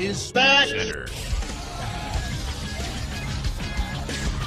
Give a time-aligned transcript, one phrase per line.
[0.00, 0.66] is back.
[0.68, 1.06] Center.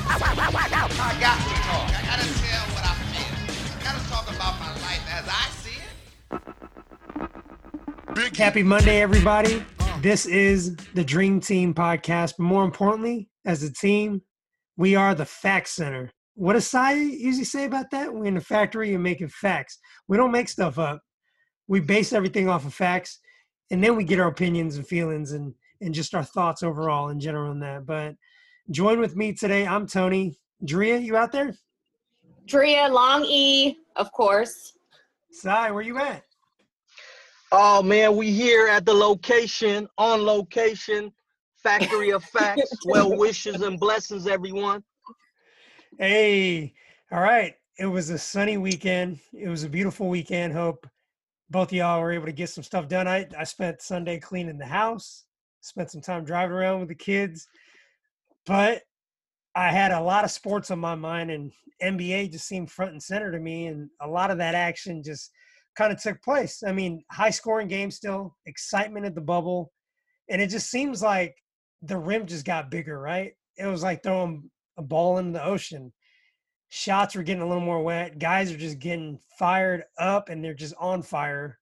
[0.06, 1.90] I got to talk.
[1.90, 3.32] I gotta tell what I feel.
[3.70, 5.80] I gotta talk about my life as I see
[8.26, 8.38] it.
[8.38, 9.64] Happy Monday, everybody.
[10.02, 14.24] This is the Dream Team podcast, but more importantly, as a team,
[14.76, 16.12] we are the Fact Center.
[16.34, 18.12] What does Sai usually say about that?
[18.12, 19.78] We're in the factory and making facts.
[20.08, 21.02] We don't make stuff up.
[21.68, 23.20] We base everything off of facts,
[23.72, 27.20] and then we get our opinions and feelings and and just our thoughts overall in
[27.20, 27.86] general on that.
[27.86, 28.16] But
[28.72, 29.68] join with me today.
[29.68, 30.38] I'm Tony.
[30.64, 31.54] Drea, you out there?
[32.46, 34.74] Drea, long E, of course.
[35.32, 36.24] Sai, where you at?
[37.52, 41.12] Oh man, we here at the location, on location,
[41.62, 42.72] factory of facts.
[42.86, 44.84] well wishes and blessings, everyone.
[46.00, 46.74] Hey,
[47.12, 47.56] all right.
[47.78, 49.20] It was a sunny weekend.
[49.34, 50.54] It was a beautiful weekend.
[50.54, 50.88] Hope
[51.50, 53.08] both of y'all were able to get some stuff done.
[53.08, 55.26] I, I spent Sunday cleaning the house,
[55.62, 57.48] spent some time driving around with the kids,
[58.46, 58.82] but
[59.56, 63.04] I had a lot of sports on my mind, and NBA just seemed front and
[63.04, 63.68] center to me.
[63.68, 65.32] And a lot of that action just
[65.76, 66.64] kind of took place.
[66.66, 69.72] I mean, high scoring game still, excitement at the bubble.
[70.30, 71.36] And it just seems like
[71.82, 73.34] the rim just got bigger, right?
[73.58, 75.94] It was like throwing a ball into the ocean.
[76.76, 78.18] Shots were getting a little more wet.
[78.18, 81.60] Guys are just getting fired up and they're just on fire.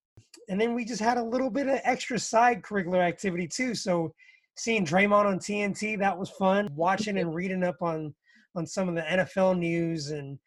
[0.48, 3.76] And then we just had a little bit of extra side curricular activity too.
[3.76, 4.14] So
[4.56, 6.70] seeing Draymond on TNT, that was fun.
[6.74, 8.16] Watching and reading up on
[8.56, 10.40] on some of the NFL news and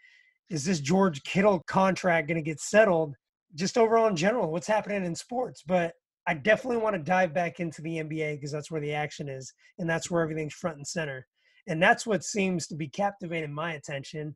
[0.48, 3.15] is this George Kittle contract going to get settled?
[3.55, 5.62] Just overall in general, what's happening in sports.
[5.67, 5.93] But
[6.27, 9.53] I definitely want to dive back into the NBA because that's where the action is
[9.78, 11.27] and that's where everything's front and center.
[11.67, 14.34] And that's what seems to be captivating my attention.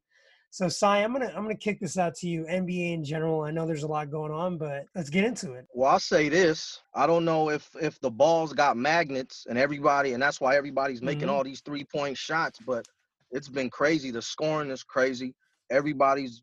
[0.50, 2.44] So, Sai, I'm gonna I'm gonna kick this out to you.
[2.44, 3.42] NBA in general.
[3.42, 5.66] I know there's a lot going on, but let's get into it.
[5.74, 6.80] Well, I'll say this.
[6.94, 11.02] I don't know if if the balls got magnets and everybody, and that's why everybody's
[11.02, 11.32] making Mhm.
[11.32, 12.58] all these three point shots.
[12.66, 12.86] But
[13.30, 14.10] it's been crazy.
[14.10, 15.34] The scoring is crazy.
[15.70, 16.42] Everybody's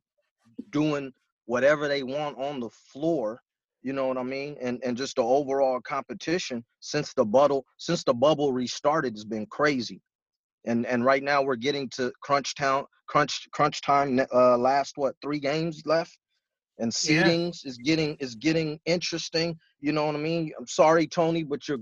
[0.70, 1.12] doing
[1.46, 3.42] whatever they want on the floor.
[3.82, 4.56] You know what I mean?
[4.62, 9.48] And and just the overall competition since the bubble since the bubble restarted has been
[9.48, 10.02] crazy.
[10.66, 14.20] And and right now we're getting to crunch town crunch crunch time.
[14.34, 16.18] Uh, last what three games left?
[16.80, 17.24] and Yeah.
[17.24, 19.58] seedings is getting is getting interesting.
[19.80, 20.52] You know what I mean?
[20.58, 21.78] I'm sorry, Tony, but your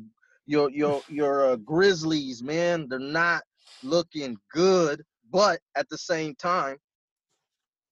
[0.46, 3.44] your your your uh, Grizzlies, man, they're not
[3.82, 5.04] looking good.
[5.32, 6.78] But at the same time,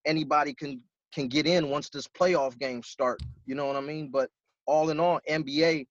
[0.06, 0.82] anybody can
[1.14, 3.22] can get in once this playoff game start.
[3.46, 4.10] You know what I mean?
[4.12, 4.30] But
[4.68, 5.86] all in all, NBA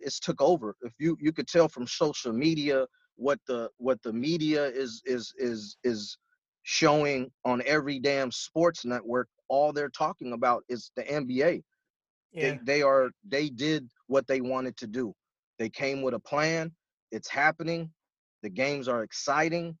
[0.00, 0.74] it's took over.
[0.82, 2.86] If you you could tell from social media
[3.22, 6.18] what the what the media is is is is
[6.64, 11.62] showing on every damn sports network all they're talking about is the NBA.
[12.32, 12.54] Yeah.
[12.54, 15.14] They they are they did what they wanted to do.
[15.58, 16.72] They came with a plan.
[17.10, 17.90] It's happening.
[18.42, 19.76] The games are exciting.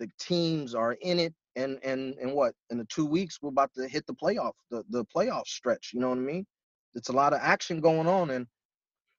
[0.00, 1.34] The teams are in it.
[1.56, 2.54] And and and what?
[2.70, 5.90] In the two weeks, we're about to hit the playoff, the, the playoff stretch.
[5.92, 6.46] You know what I mean?
[6.94, 8.30] It's a lot of action going on.
[8.30, 8.46] And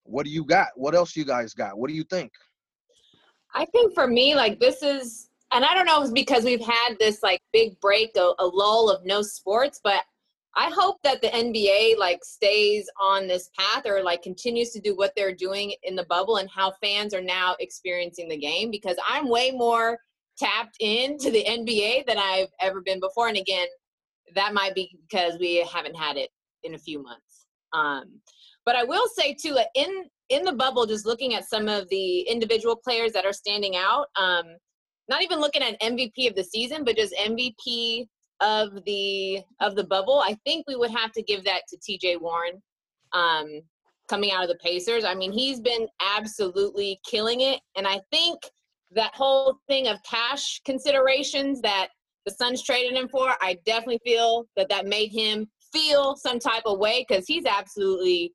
[0.03, 0.69] what do you got?
[0.75, 1.77] What else you guys got?
[1.77, 2.31] What do you think?
[3.55, 6.66] I think for me, like this is, and I don't know if it's because we've
[6.66, 10.03] had this like big break, a, a lull of no sports, but
[10.57, 14.95] I hope that the NBA like stays on this path or like continues to do
[14.95, 18.97] what they're doing in the bubble and how fans are now experiencing the game because
[19.07, 19.99] I'm way more
[20.37, 23.29] tapped into the NBA than I've ever been before.
[23.29, 23.67] And again,
[24.33, 26.29] that might be because we haven't had it
[26.63, 27.45] in a few months.
[27.73, 28.19] Um,
[28.66, 31.87] but I will say too, like, in in the bubble, just looking at some of
[31.89, 34.07] the individual players that are standing out.
[34.19, 34.43] Um,
[35.07, 38.07] not even looking at MVP of the season, but just MVP
[38.41, 40.19] of the of the bubble.
[40.19, 42.17] I think we would have to give that to T.J.
[42.17, 42.61] Warren,
[43.13, 43.61] um,
[44.09, 45.05] coming out of the Pacers.
[45.05, 48.39] I mean, he's been absolutely killing it, and I think
[48.91, 51.89] that whole thing of cash considerations that
[52.25, 56.63] the Suns traded him for, I definitely feel that that made him feel some type
[56.66, 58.33] of way because he's absolutely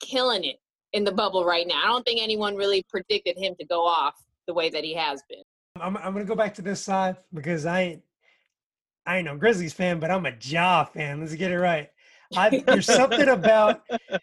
[0.00, 0.56] killing it
[0.96, 1.82] in the bubble right now.
[1.84, 4.14] I don't think anyone really predicted him to go off
[4.46, 5.42] the way that he has been.
[5.80, 8.02] I'm I'm gonna go back to this side because I ain't
[9.04, 11.20] I ain't no Grizzlies fan, but I'm a Ja fan.
[11.20, 11.88] Let's get it right.
[12.34, 13.82] I, there's something about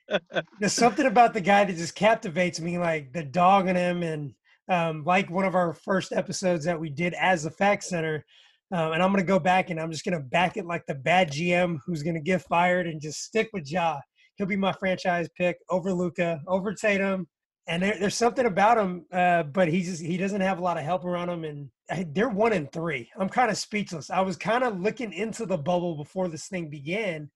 [0.59, 4.33] there's something about the guy that just captivates me, like the dog in him, and
[4.67, 8.25] um, like one of our first episodes that we did as the Fact Center.
[8.71, 11.31] Um, and I'm gonna go back and I'm just gonna back it like the bad
[11.31, 13.99] GM who's gonna get fired and just stick with Ja.
[14.35, 17.27] He'll be my franchise pick over Luka, over Tatum,
[17.67, 20.77] and there, there's something about him, uh, but he just he doesn't have a lot
[20.77, 23.09] of help around him, and they're one and three.
[23.17, 24.09] I'm kind of speechless.
[24.09, 27.29] I was kind of looking into the bubble before this thing began.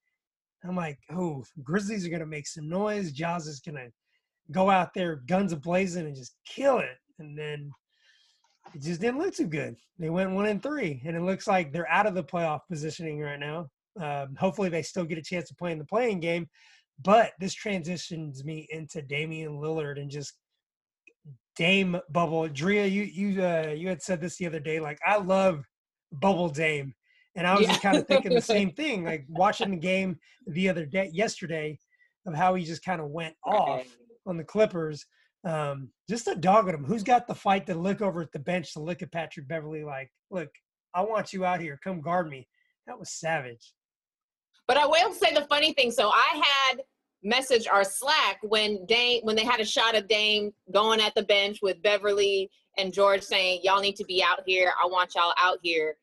[0.68, 3.12] I'm like, oh, Grizzlies are gonna make some noise.
[3.12, 3.88] Ja's is gonna
[4.52, 6.98] go out there guns a blazing and just kill it.
[7.20, 7.72] And then
[8.74, 9.76] it just didn't look too good.
[9.98, 13.20] They went one and three, and it looks like they're out of the playoff positioning
[13.20, 13.68] right now.
[14.00, 16.48] Um, hopefully, they still get a chance to play in the play-in game.
[17.04, 20.34] But this transitions me into Damian Lillard and just
[21.56, 22.48] Dame bubble.
[22.48, 24.80] Drea, you you uh, you had said this the other day.
[24.80, 25.66] Like I love
[26.12, 26.94] bubble Dame,
[27.36, 27.70] and I was Yeah.
[27.70, 29.04] just kind of thinking the same thing.
[29.04, 31.80] Like watching the game the other day, yesterday,
[32.28, 33.86] of how he just kind of went off
[34.28, 35.06] on the Clippers.
[35.44, 36.84] Um, just a dog at him.
[36.86, 39.84] Who's got the fight to look over at the bench to look at Patrick Beverley
[39.84, 40.50] like, look,
[40.94, 41.80] I want you out here.
[41.84, 42.48] Come guard me.
[42.86, 43.74] That was savage.
[44.68, 45.92] But I will say the funny thing.
[45.92, 46.82] So I had
[47.26, 51.24] messaged our Slack when Dame when they had a shot of Dame going at the
[51.24, 54.74] bench with Beverley and George saying, "Y'all need to be out here.
[54.82, 55.98] I want y'all out here."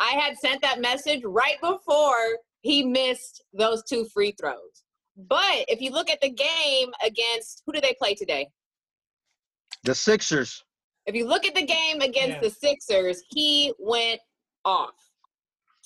[0.00, 4.84] I had sent that message right before he missed those two free throws.
[5.16, 8.48] But if you look at the game against who do they play today?
[9.84, 10.64] The Sixers.
[11.06, 12.40] If you look at the game against Yeah.
[12.40, 14.20] the Sixers, he went
[14.64, 15.07] off.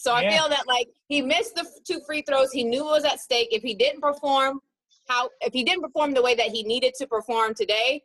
[0.02, 0.36] So I Yeah.
[0.36, 2.50] feel that like he missed the two free throws.
[2.50, 3.50] He knew it was at stake.
[3.52, 4.60] If he didn't perform
[5.08, 8.02] how if he didn't perform the way that he needed to perform today,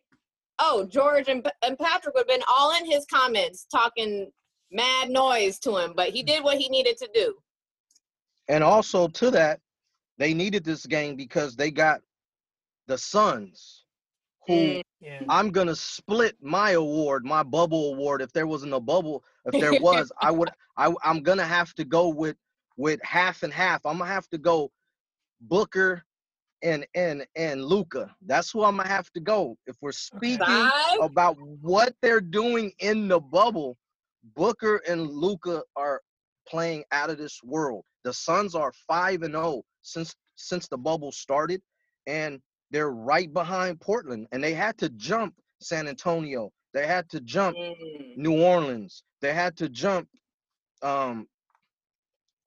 [0.59, 4.31] oh George and, and Patrick would have been all in his comments talking
[4.71, 5.93] mad noise to him.
[5.95, 7.35] But he did what he needed to do.
[8.47, 9.59] And also to that,
[10.19, 12.01] they needed this game because they got
[12.85, 13.85] the Suns,
[14.47, 14.81] who.
[14.99, 15.21] Yeah.
[15.29, 18.21] I'm gonna split my award, my bubble award.
[18.21, 20.49] If there wasn't a bubble, if there was, I would.
[20.77, 22.35] I, I'm gonna have to go with
[22.77, 23.85] with half and half.
[23.85, 24.71] I'm gonna have to go
[25.41, 26.03] Booker
[26.63, 28.15] and and and Luka.
[28.25, 29.57] That's who I'm gonna have to go.
[29.67, 30.99] If we're speaking Five.
[31.01, 33.77] about what they're doing in the bubble,
[34.35, 36.01] Booker and Luka are
[36.47, 37.83] playing out of this world.
[38.03, 41.61] The Suns are five and zero since since the bubble started,
[42.07, 42.39] and
[42.71, 44.27] they're right behind Portland.
[44.31, 46.51] And they had to jump San Antonio.
[46.73, 48.17] They had to jump Mm.
[48.17, 49.03] New Orleans.
[49.21, 50.09] They had to jump
[50.81, 51.27] um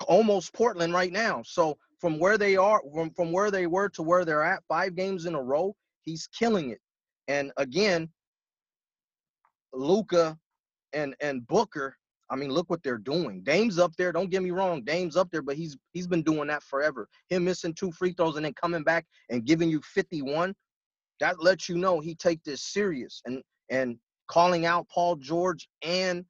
[0.06, 1.42] almost Portland right now.
[1.44, 4.94] So from where they are from, from where they were to where they're at, five
[4.94, 6.80] games in a row, he's killing it.
[7.28, 8.08] And again,
[9.72, 10.38] Luka
[10.92, 11.96] and and Booker,
[12.30, 13.42] I mean, look what they're doing.
[13.42, 14.12] Dame's up there.
[14.12, 17.08] Don't get me wrong, Dame's up there, but he's he's been doing that forever.
[17.28, 20.54] Him missing two free throws and then coming back and giving you 51,
[21.18, 23.20] that lets you know he take this serious.
[23.26, 23.96] And and
[24.28, 26.24] calling out Paul George and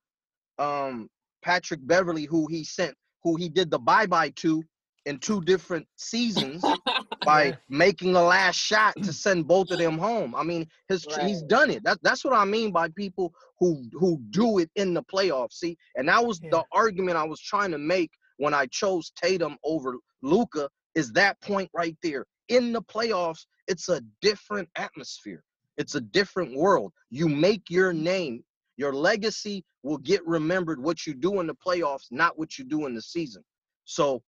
[0.58, 1.08] um,
[1.42, 4.62] Patrick Beverley, who he sent, who he did the bye bye to
[5.06, 6.64] in two different seasons
[7.26, 7.56] by Yeah.
[7.68, 10.34] making the last shot to send both of them home.
[10.34, 11.82] I mean, his he's done it.
[11.84, 15.54] That, that's what I mean by people who who do it in the playoffs.
[15.54, 16.50] See, and that was Yeah.
[16.50, 20.68] the argument I was trying to make when I chose Tatum over Luka.
[20.94, 23.46] Is that point right there in the playoffs?
[23.68, 25.44] It's a different atmosphere.
[25.76, 26.92] It's a different world.
[27.10, 28.02] You make your mm.
[28.02, 28.44] name.
[28.76, 32.86] Your legacy will get remembered what you do in the playoffs, not what you do
[32.86, 33.44] in the season.
[33.84, 34.22] So,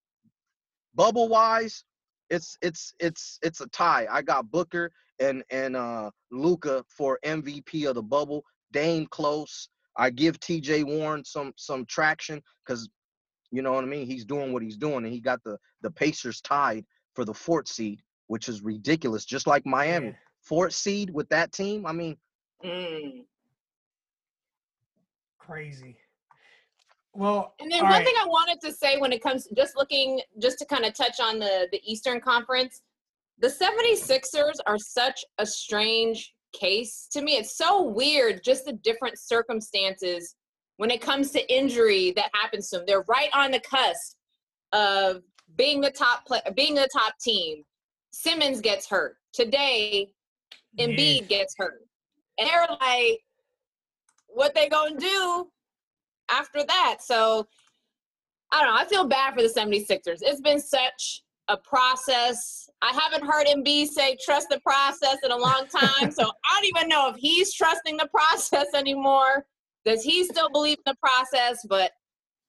[0.94, 1.84] bubble wise,
[2.32, 4.06] it's it's it's it's a tie.
[4.10, 4.90] I got Booker
[5.20, 8.42] and and uh Luka for MVP of the bubble.
[8.72, 9.68] Dame close.
[9.98, 12.88] I give TJ Warren some some traction because
[13.50, 14.06] you know what I mean.
[14.06, 16.84] He's doing what he's doing, and he got the the Pacers tied
[17.14, 19.26] for the fourth seed, which is ridiculous.
[19.26, 20.12] Just like Miami, Yeah.
[20.40, 21.84] fourth seed with that team.
[21.86, 22.16] I mean,
[22.64, 23.26] Mm.
[25.38, 25.96] Crazy.
[27.14, 28.04] Well, And then one right.
[28.04, 31.20] thing I wanted to say when it comes just looking just to kind of touch
[31.20, 32.82] on the the Eastern Conference,
[33.38, 37.36] the 76ers are such a strange case to me.
[37.36, 40.36] It's so weird just the different circumstances
[40.76, 42.86] when it comes to injury that happens to them.
[42.86, 44.16] They're right on the cusp
[44.72, 45.22] of
[45.56, 47.62] being the top play, being the top team.
[48.12, 49.16] Simmons gets hurt.
[49.32, 50.12] Today,
[50.78, 51.82] Embiid gets hurt.
[52.38, 53.20] And they're like,
[54.28, 55.50] what they gonna do
[56.32, 56.98] after that?
[57.00, 57.46] So
[58.52, 58.80] I don't know.
[58.80, 60.18] I feel bad for the 76ers.
[60.20, 62.68] It's been such a process.
[62.82, 66.10] I haven't heard Embiid say trust the process in a long time.
[66.10, 69.46] so I don't even know if he's trusting the process anymore.
[69.84, 71.64] Does he still believe in the process?
[71.68, 71.92] But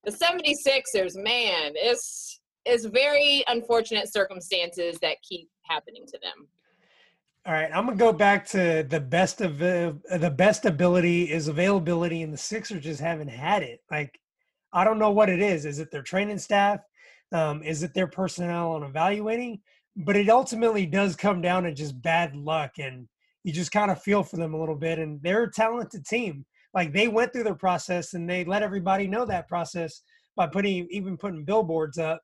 [0.03, 6.47] the 76ers, man, it's it's very unfortunate circumstances that keep happening to them.
[7.45, 11.49] All right, I'm gonna go back to the best of uh, the best ability is
[11.49, 13.81] availability, and the Sixers just haven't had it.
[13.91, 14.17] Like,
[14.71, 15.65] I don't know what it is.
[15.65, 16.79] Is it their training staff?
[17.33, 19.59] Um, is it their personnel on evaluating?
[19.97, 23.09] But it ultimately does come down to just bad luck, and
[23.43, 24.97] you just kind of feel for them a little bit.
[24.97, 26.45] And they're a talented team.
[26.73, 30.01] Like they went through their process, and they let everybody know that process
[30.37, 32.21] by putting even putting billboards up.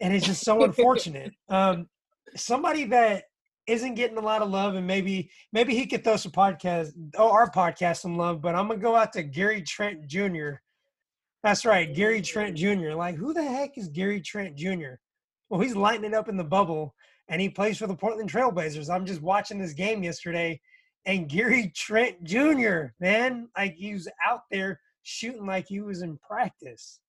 [0.00, 1.32] And it's just so unfortunate.
[1.48, 1.88] Um,
[2.34, 3.22] somebody that
[3.66, 7.30] isn't getting a lot of love, and maybe maybe he could throw some podcast, oh,
[7.30, 8.40] our podcast some love.
[8.40, 10.50] But I'm gonna go out to Gary Trent Jr.
[11.42, 12.92] That's right, Gary Trent Jr.
[12.92, 14.94] Like, who the heck is Gary Trent Jr.?
[15.48, 16.94] Well, he's lighting it up in the bubble,
[17.28, 18.92] and he plays for the Portland Trailblazers.
[18.92, 20.60] I'm just watching this game yesterday,
[21.04, 22.86] and Gary Trent Jr.
[23.00, 27.00] Man, like he was out there shooting like he was in practice.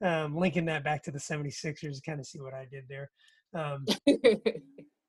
[0.00, 3.10] Um, linking that back to the 76ers, kind of see what I did there.
[3.52, 3.84] Um,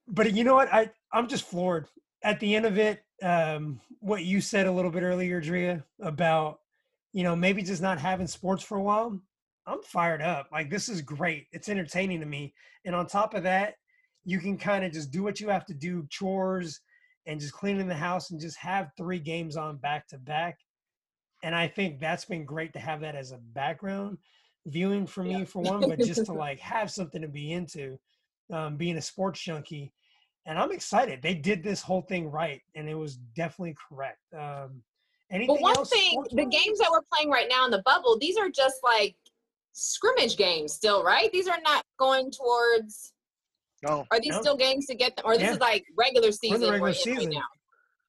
[0.09, 0.73] but you know what?
[0.73, 1.87] I I'm just floored.
[2.23, 6.59] At the end of it, um, what you said a little bit earlier, Drea, about
[7.13, 9.19] you know maybe just not having sports for a while.
[9.65, 10.49] I'm fired up.
[10.51, 11.47] Like this is great.
[11.51, 12.53] It's entertaining to me.
[12.85, 13.75] And on top of that,
[14.25, 16.81] you can kind of just do what you have to do, chores,
[17.27, 20.57] and just cleaning the house, and just have three games on back to back.
[21.43, 24.17] And I think that's been great to have that as a background
[24.65, 25.45] viewing for me, yeah.
[25.45, 27.97] for one, but just to like have something to be into,
[28.51, 29.93] um, being a sports junkie
[30.49, 31.21] and I'm excited.
[31.21, 34.17] They did this whole thing right, and it was definitely correct.
[34.35, 34.81] Um,
[35.31, 38.17] anything but one else, thing, the games that we're playing right now in the bubble,
[38.19, 39.15] these are just like
[39.73, 41.31] scrimmage games, still, right?
[41.31, 43.13] These are not going towards.
[43.83, 44.05] No.
[44.11, 44.41] Are these no.
[44.41, 45.51] still games to get them, or this Yeah.
[45.53, 46.61] is like regular season?
[46.61, 47.27] regular we're season.
[47.27, 47.41] Right now?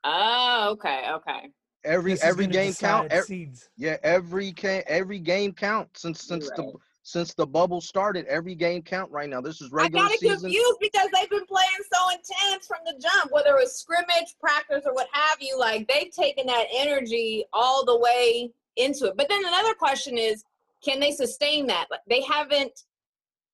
[0.04, 1.50] Oh, okay, okay.
[1.84, 3.10] Every every game count.
[3.10, 3.68] decide ev- seeds.
[3.76, 6.72] yeah, every ca- every game count since since You're the right.
[7.02, 8.26] Since the bubble started.
[8.26, 9.40] Every game count right now.
[9.40, 10.26] This is regular season.
[10.26, 13.60] I got it confused because they've been playing so intense from the jump, whether it
[13.62, 15.58] was scrimmage, practice, or what have you.
[15.58, 19.16] Like they've taken that energy all the way into it.
[19.16, 20.44] But then another question is,
[20.84, 21.86] can they sustain that?
[21.90, 22.84] Like they haven't.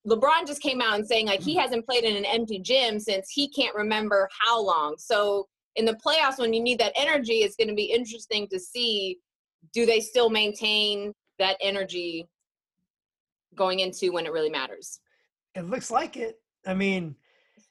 [0.07, 1.63] LeBron just came out and saying like he mm-hmm.
[1.63, 4.95] hasn't played in an empty gym since he can't remember how long.
[4.99, 8.59] So in the playoffs, when you need that energy, it's going to be interesting to
[8.59, 9.19] see
[9.73, 12.27] do they still maintain that energy
[13.57, 15.01] going into when it really matters.
[15.55, 16.41] It looks like it.
[16.67, 17.17] I mean,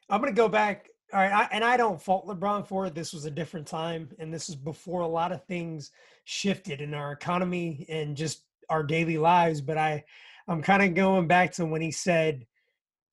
[0.10, 0.90] I'm gonna go back.
[1.14, 2.96] All right, I, and I don't fault LeBron for it.
[2.96, 5.92] This was a different time, and this is before a lot of things
[6.24, 9.62] shifted in our economy and just our daily lives.
[9.62, 10.04] But I,
[10.48, 12.46] I'm kind of going back to when he said,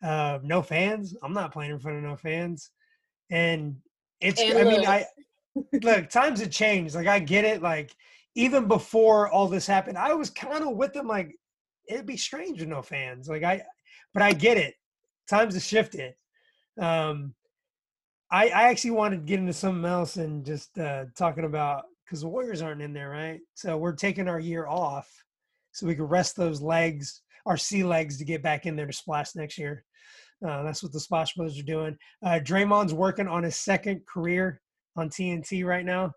[0.02, 1.14] uh, "No fans.
[1.23, 2.71] I'm not playing in front of no fans,"
[3.31, 3.76] and
[4.21, 4.41] it's.
[4.41, 4.87] And I mean.
[4.87, 5.07] I
[5.83, 6.09] look.
[6.09, 6.95] Times have changed.
[6.95, 7.62] Like I get it.
[7.62, 7.95] Like
[8.35, 11.07] even before all this happened, I was kind of with him.
[11.07, 11.37] Like
[11.89, 13.29] it'd be strange with no fans.
[13.29, 13.62] Like I,
[14.15, 14.75] but I get it.
[15.29, 16.15] Times have shifted.
[16.79, 17.35] Um,
[18.31, 22.23] I I actually wanted to get into something else and just uh, talking about because
[22.23, 23.41] the Warriors aren't in there, right?
[23.55, 25.09] So we're taking our year off
[25.73, 28.93] so we can rest those legs, our sea legs, to get back in there to
[28.93, 29.85] splash next year.
[30.47, 31.97] Uh, that's what the Splash Brothers are doing.
[32.25, 34.61] Uh, Draymond's working on his second career
[34.97, 36.12] on TNT right now.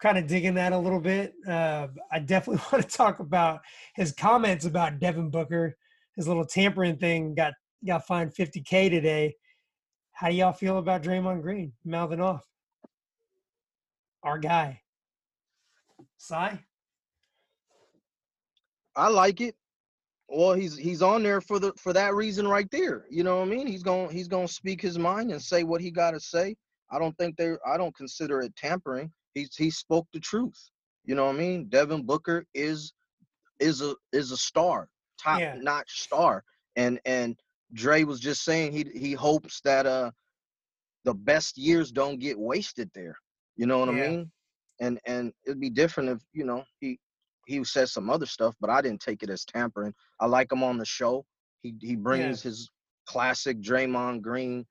[0.00, 1.34] Kind of digging that a little bit.
[1.46, 3.60] Uh, I definitely want to talk about
[3.94, 5.76] his comments about Devin Booker.
[6.16, 7.54] His little tampering thing got
[7.86, 9.34] got fined 50k today.
[10.12, 12.44] How do y'all feel about Draymond Green mouthing off?
[14.24, 14.80] Our guy.
[16.16, 16.58] Sai?
[18.96, 19.54] I like it.
[20.28, 23.06] Well, he's he's on there for the for that reason right there.
[23.10, 23.66] You know what I mean?
[23.66, 26.56] He's going he's going to speak his mind and say what he got to say.
[26.90, 29.10] I don't think they I don't consider it tampering.
[29.38, 30.70] He's he spoke the truth.
[31.04, 31.68] You know what I mean?
[31.68, 32.92] Devin Booker is
[33.60, 34.88] is a is a star,
[35.22, 35.54] top Yeah.
[35.54, 36.44] notch star.
[36.76, 37.38] And and
[37.74, 40.10] Dre was just saying he he hopes that uh
[41.04, 43.16] the best years don't get wasted there.
[43.56, 43.94] You know what Yeah.
[43.94, 44.32] I mean?
[44.80, 46.98] And and it'd be different if, you know, he
[47.46, 49.94] he said some other stuff, but I didn't take it as tampering.
[50.20, 51.24] I like him on the show.
[51.62, 52.70] He he brings his
[53.06, 54.66] classic Draymond Green,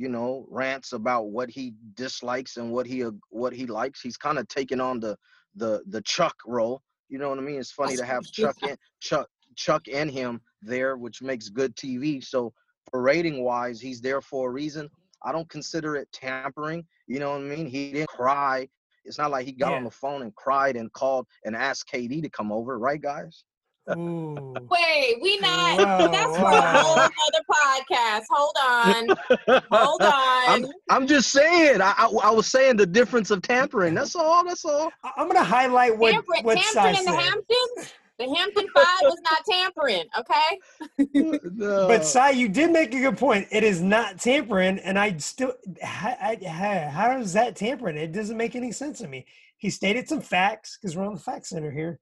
[0.00, 4.00] you know, rants about what he dislikes and what he what he likes.
[4.00, 5.14] He's kind of taking on the
[5.56, 6.80] the the Chuck role.
[7.10, 7.60] You know what I mean?
[7.60, 12.24] It's funny to have Chuck in Chuck Chuck and him there, which makes good TV.
[12.24, 12.50] So
[12.90, 14.88] for rating wise, he's there for a reason.
[15.22, 16.86] I don't consider it tampering.
[17.06, 17.66] You know what I mean?
[17.66, 18.70] He didn't cry.
[19.04, 22.22] It's not like he got on the phone and cried and called and asked KD
[22.22, 23.44] to come over, right, guys?
[23.96, 24.54] Ooh.
[24.70, 25.78] Wait, we not.
[25.78, 28.24] Whoa, that's for a whole other podcast.
[28.30, 29.62] Hold on.
[29.70, 30.72] Hold I'm, on.
[30.88, 31.80] I'm just saying.
[31.80, 33.94] I, I I was saying the difference of tampering.
[33.94, 34.44] That's all.
[34.44, 34.90] That's all.
[35.04, 37.20] I- I'm gonna highlight what tampering, what tampering in the said.
[37.20, 37.92] Hamptons.
[38.18, 40.04] The Hampton Five was not tampering.
[40.18, 41.40] Okay.
[41.54, 41.70] No.
[41.84, 43.48] Uh, but Sai, you did make a good point.
[43.50, 47.96] It is not tampering, and I still, how, I, how, how is that tampering?
[47.96, 49.24] It doesn't make any sense to me.
[49.56, 51.98] He stated some facts because we're on the fact center here.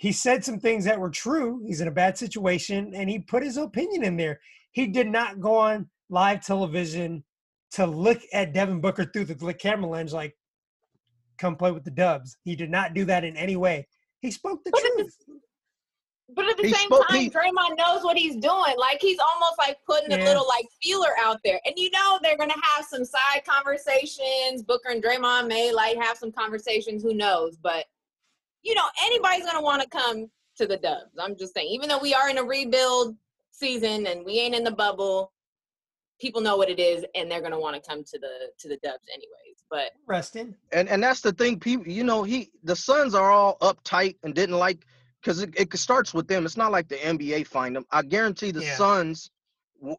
[0.00, 1.62] He said some things that were true.
[1.66, 4.40] He's in a bad situation, and he put his opinion in there.
[4.72, 7.22] He did not go on live television
[7.72, 10.34] to look at Devin Booker through the camera lens like,
[11.36, 13.86] "Come play with the Dubs." He did not do that in any way.
[14.20, 15.42] He spoke the What is truth.
[16.34, 18.74] But at the He same spoke- time, he- Draymond knows what he's doing.
[18.78, 21.60] Like he's almost like putting a little like feeler out there.
[21.66, 24.62] And you know they're gonna have some side conversations.
[24.62, 27.02] Booker and Draymond may like have some conversations.
[27.02, 27.58] Who knows?
[27.58, 27.84] But
[28.62, 30.26] you know anybody's gonna want to come
[30.56, 31.12] to the Dubs.
[31.18, 31.68] I'm just saying.
[31.68, 33.16] Even though we are in a rebuild
[33.50, 35.32] season and we ain't in the bubble,
[36.20, 38.76] people know what it is, and they're gonna want to come to the to the
[38.82, 39.64] Dubs anyways.
[39.70, 40.54] But Resting.
[40.72, 44.34] and and that's the thing people you know he the Suns are all uptight and
[44.34, 44.84] didn't like
[45.20, 48.50] because it, it starts with them it's not like the nba find them i guarantee
[48.50, 48.76] the Yeah.
[48.76, 49.30] suns
[49.78, 49.96] w-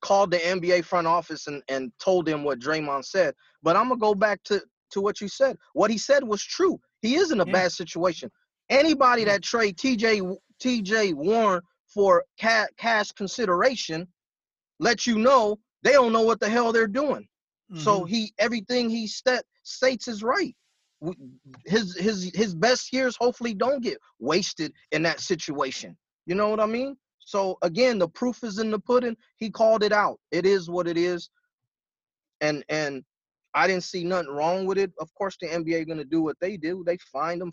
[0.00, 3.98] called the nba front office and and told them what Draymond said but i'm gonna
[4.00, 4.62] go back to
[4.92, 7.52] to what you said what he said was true he is in a Yeah.
[7.52, 8.30] bad situation
[8.70, 14.06] anybody that trade tj tj warren for ca- cash consideration
[14.78, 17.26] let you know they don't know what the hell they're doing
[17.74, 18.08] so Mhm.
[18.08, 20.54] he everything he sta- states is right.
[21.66, 25.96] His his his best years hopefully don't get wasted in that situation.
[26.26, 26.96] You know what I mean?
[27.20, 29.16] So again, the proof is in the pudding.
[29.38, 30.18] He called it out.
[30.30, 31.30] It is what it is.
[32.40, 33.04] And and
[33.54, 34.92] I didn't see nothing wrong with it.
[35.00, 36.82] Of course, the NBA gonna do what they do.
[36.86, 37.50] They find them.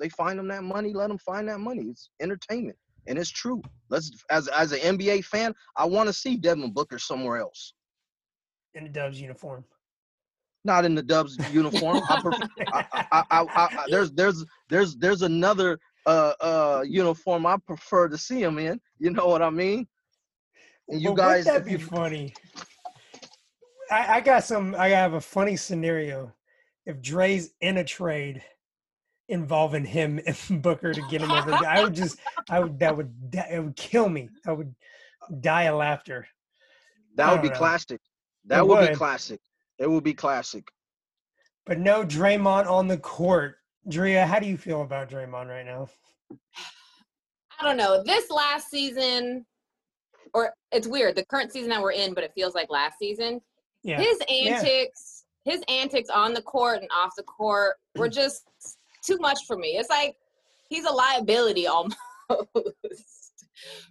[0.00, 0.92] They find them that money.
[0.94, 1.84] Let them find that money.
[1.90, 3.62] It's entertainment, and it's true.
[3.90, 7.74] Let's as as an NBA fan, I want to see Devin Booker somewhere else,
[8.74, 9.64] in a Dubs uniform.
[10.64, 12.02] not in the Dubs uniform.
[12.08, 12.38] I prefer,
[12.72, 18.18] I, I, I, I, there's there's there's there's another uh uh uniform I prefer to
[18.18, 18.80] see him in.
[18.98, 19.86] You know what I mean?
[20.88, 22.34] And you guys, wouldn't that if be you- funny?
[23.90, 24.74] I, I got some.
[24.74, 26.32] I have a funny scenario.
[26.86, 28.42] If Dre's in a trade
[29.28, 32.18] involving him and Booker to get him over, I would just,
[32.50, 34.28] I would, that would, that, it would kill me.
[34.46, 34.74] I would
[35.40, 36.26] die of laughter.
[37.16, 37.54] that would be know.
[37.54, 38.00] classic.
[38.46, 39.40] That It would, be classic.
[39.78, 40.66] It would be classic.
[41.66, 43.56] But no Draymond on the court.
[43.88, 45.88] Drea, how do you feel about Draymond right now?
[47.60, 48.02] I don't know.
[48.02, 49.44] This last season,
[50.32, 53.40] or it's weird, the current season that we're in, but it feels like last season.
[53.88, 54.00] Yeah.
[54.00, 58.12] His antics, his antics on the court and off the court were mm.
[58.12, 58.44] just
[59.02, 59.78] too much for me.
[59.78, 60.14] It's like
[60.68, 61.96] he's a liability almost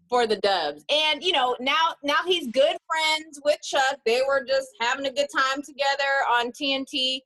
[0.07, 0.85] for the Dubs.
[0.89, 3.97] And you know, now now he's good friends with Chuck.
[4.05, 6.03] They were just having a good time together
[6.37, 7.21] on TNT.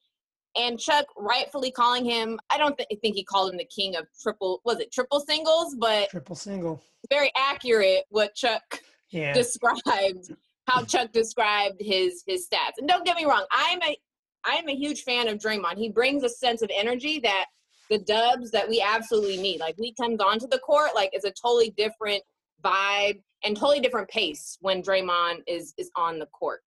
[0.57, 4.07] And Chuck rightfully calling him, I don't th- think he called him the king of
[4.21, 5.75] triple, was it triple singles?
[5.77, 6.81] But Triple single.
[7.09, 8.81] very accurate what Chuck
[9.11, 9.33] Yeah.
[9.41, 10.33] described
[10.71, 12.77] how Chuck described his his stats.
[12.77, 13.97] And don't get me wrong, I'm a
[14.43, 15.77] I'm a huge fan of Draymond.
[15.77, 17.45] He brings a sense of energy that
[17.89, 19.59] the dubs that we absolutely need.
[19.59, 22.23] Like he comes onto the court, like it's a totally different
[22.63, 26.61] vibe and totally different pace when Draymond is is on the court.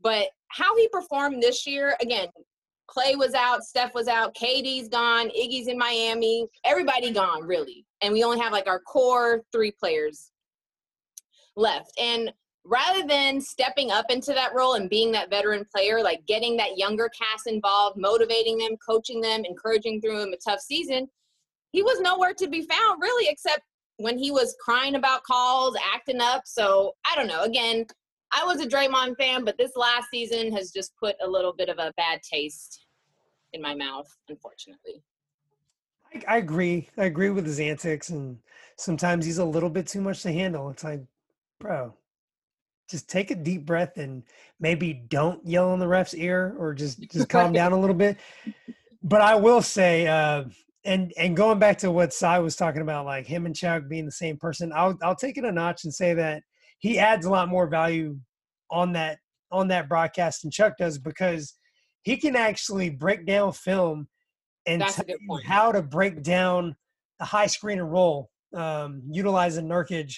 [0.00, 2.28] But how he performed this year, again,
[2.88, 7.86] Clay was out, Steph was out, KD's gone, Iggy's in Miami, everybody gone really.
[8.02, 10.32] And we only have like our core three players
[11.56, 11.92] left.
[11.98, 12.32] And
[12.64, 16.78] rather than stepping up into that role and being that veteran player, like getting that
[16.78, 21.08] younger cast involved, motivating them, coaching them, encouraging through a tough season,
[21.72, 23.62] he was nowhere to be found really except
[23.96, 26.42] when he was crying about calls, acting up.
[26.44, 27.42] So I don't know.
[27.42, 27.86] Again,
[28.32, 31.68] I was a Draymond fan, but this last season has just put a little bit
[31.68, 32.86] of a bad taste
[33.52, 35.02] in my mouth, unfortunately.
[36.14, 36.88] I, I agree.
[36.96, 38.38] I agree with his antics, and
[38.76, 40.70] sometimes he's a little bit too much to handle.
[40.70, 41.02] It's like,
[41.60, 41.94] bro,
[42.90, 44.22] just take a deep breath and
[44.60, 48.18] maybe don't yell in the ref's ear, or just just calm down a little bit.
[49.02, 50.44] But I will say, uh,
[50.84, 54.06] and and going back to what Cy was talking about, like him and Chuck being
[54.06, 56.42] the same person, I'll I'll take it a notch and say that
[56.78, 58.18] he adds a lot more value
[58.70, 59.18] on that
[59.50, 61.54] on that broadcast than Chuck does because
[62.02, 64.08] he can actually break down film
[64.66, 66.76] and That's tell you how to break down
[67.20, 70.14] a high screen and roll, um, utilizing Nurkic,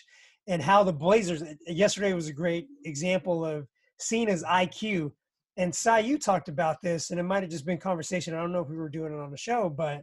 [0.47, 1.43] and how the Blazers.
[1.43, 3.67] Eh, yesterday was a great example of
[4.11, 5.13] his IQ.
[5.57, 8.35] And Cy, you talked about this, and it might have just been conversation.
[8.35, 10.03] I don't know if we were doing it on the show, but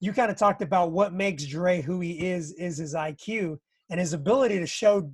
[0.00, 3.58] you kind of talked about what makes Dre who he is is his IQ
[3.90, 5.10] and his ability to show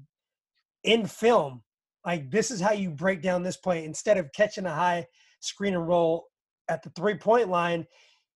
[0.85, 1.63] in film
[2.05, 5.07] like this is how you break down this play instead of catching a high
[5.41, 6.27] screen and roll
[6.69, 7.87] at the three point line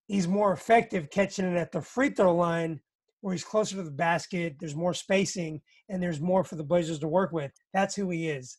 [0.07, 2.81] he's more effective catching it at the free throw line
[3.21, 6.99] where he's closer to the basket there's more spacing and there's more for the blazers
[6.99, 8.59] to work with that's who he is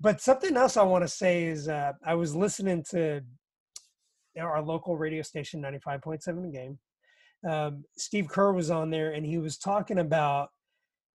[0.00, 3.20] but something else i want to say is uh, i was listening to
[4.40, 6.78] our local radio station 95.7 game
[7.48, 10.48] um, steve kerr was on there and he was talking about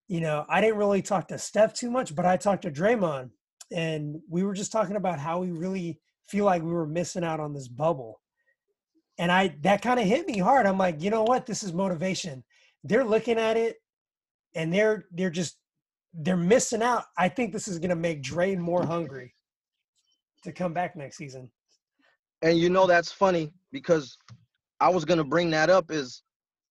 [0.08, 3.30] you know, I didn't really talk to Steph too much, but I talked to Draymond,
[3.70, 7.40] and we were just talking about how we really feel like we were missing out
[7.40, 8.20] on this bubble.
[9.18, 10.64] And I that kind of hit me hard.
[10.64, 11.44] I'm like, you know what?
[11.44, 12.42] This is motivation.
[12.84, 13.76] They're looking at it
[14.54, 15.56] and they're they're just
[16.14, 17.04] they're missing out.
[17.16, 19.34] I think this is going to make Dre more hungry
[20.44, 21.50] to come back next season.
[22.42, 24.16] And you know that's funny because
[24.80, 26.22] I was gonna bring that up is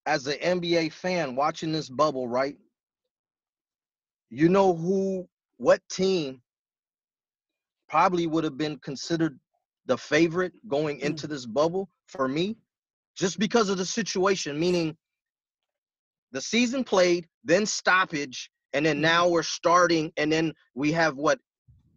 [0.06, 2.58] as an NBA fan watching this bubble, right?
[4.30, 6.42] You know who what team
[7.90, 9.40] probably would have been considered
[9.86, 11.08] the favorite going Hmm.
[11.08, 12.58] into this bubble for me,
[13.16, 14.96] just because of the situation, meaning
[16.32, 19.02] the season played, then stoppage, and then Mhm.
[19.02, 21.40] now we're starting, and then we have what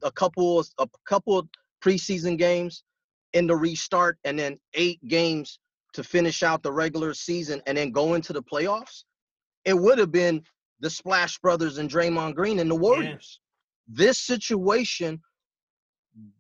[0.03, 1.49] a couple a couple
[1.83, 2.85] preseason games
[3.33, 5.59] in the restart, and then eight games
[5.93, 9.05] to finish out the regular season, and then go into the playoffs.
[9.65, 10.45] It would have been
[10.79, 13.41] the Splash Brothers and Draymond Green and the Warriors.
[13.87, 15.21] This situation,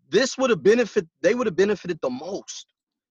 [0.09, 1.07] this would have benefit.
[1.20, 2.69] They would have benefited the most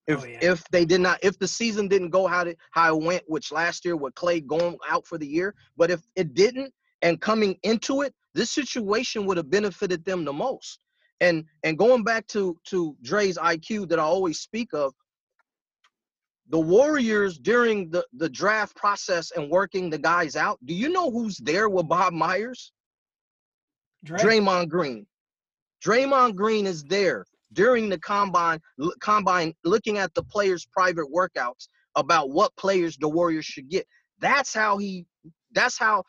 [0.10, 0.40] if Oh, yeah.
[0.42, 3.52] if they did not if the season didn't go how it how it went, which
[3.52, 5.54] last year with Clay going out for the year.
[5.78, 10.34] But if it didn't, and coming into it, this situation would have benefited them the
[10.34, 10.80] most.
[11.22, 14.96] And and going back to to Dre's IQ that I always speak of,
[16.50, 20.58] the Warriors during the the draft process and working the guys out.
[20.66, 22.72] Do you know who's there with Bob Myers?
[24.04, 25.06] Dre, Draymond Green.
[25.86, 28.60] Draymond Green is there during the combine,
[29.00, 33.88] combine, looking at the players' private workouts about what players the Warriors should get.
[34.20, 35.06] That's how he.
[35.52, 36.04] That's how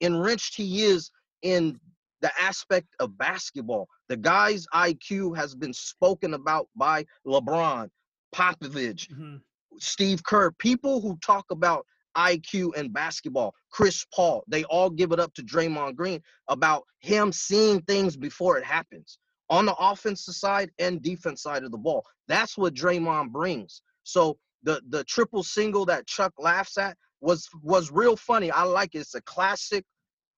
[0.00, 1.10] enriched he is
[1.42, 1.78] in
[2.20, 3.88] the aspect of basketball.
[4.08, 7.90] The guy's IQ has been spoken about by LeBron,
[8.34, 9.42] Popovich, Mhm.
[9.78, 15.20] Steve Kerr, people who talk about IQ and basketball, Chris Paul, they all give it
[15.20, 20.70] up to Draymond Green about him seeing things before it happens on the offensive side
[20.78, 22.04] and defense side of the ball.
[22.28, 23.82] That's what Draymond brings.
[24.02, 28.50] So the the triple single that Chuck laughs at was was real funny.
[28.50, 29.00] I like it.
[29.00, 29.84] It's a classic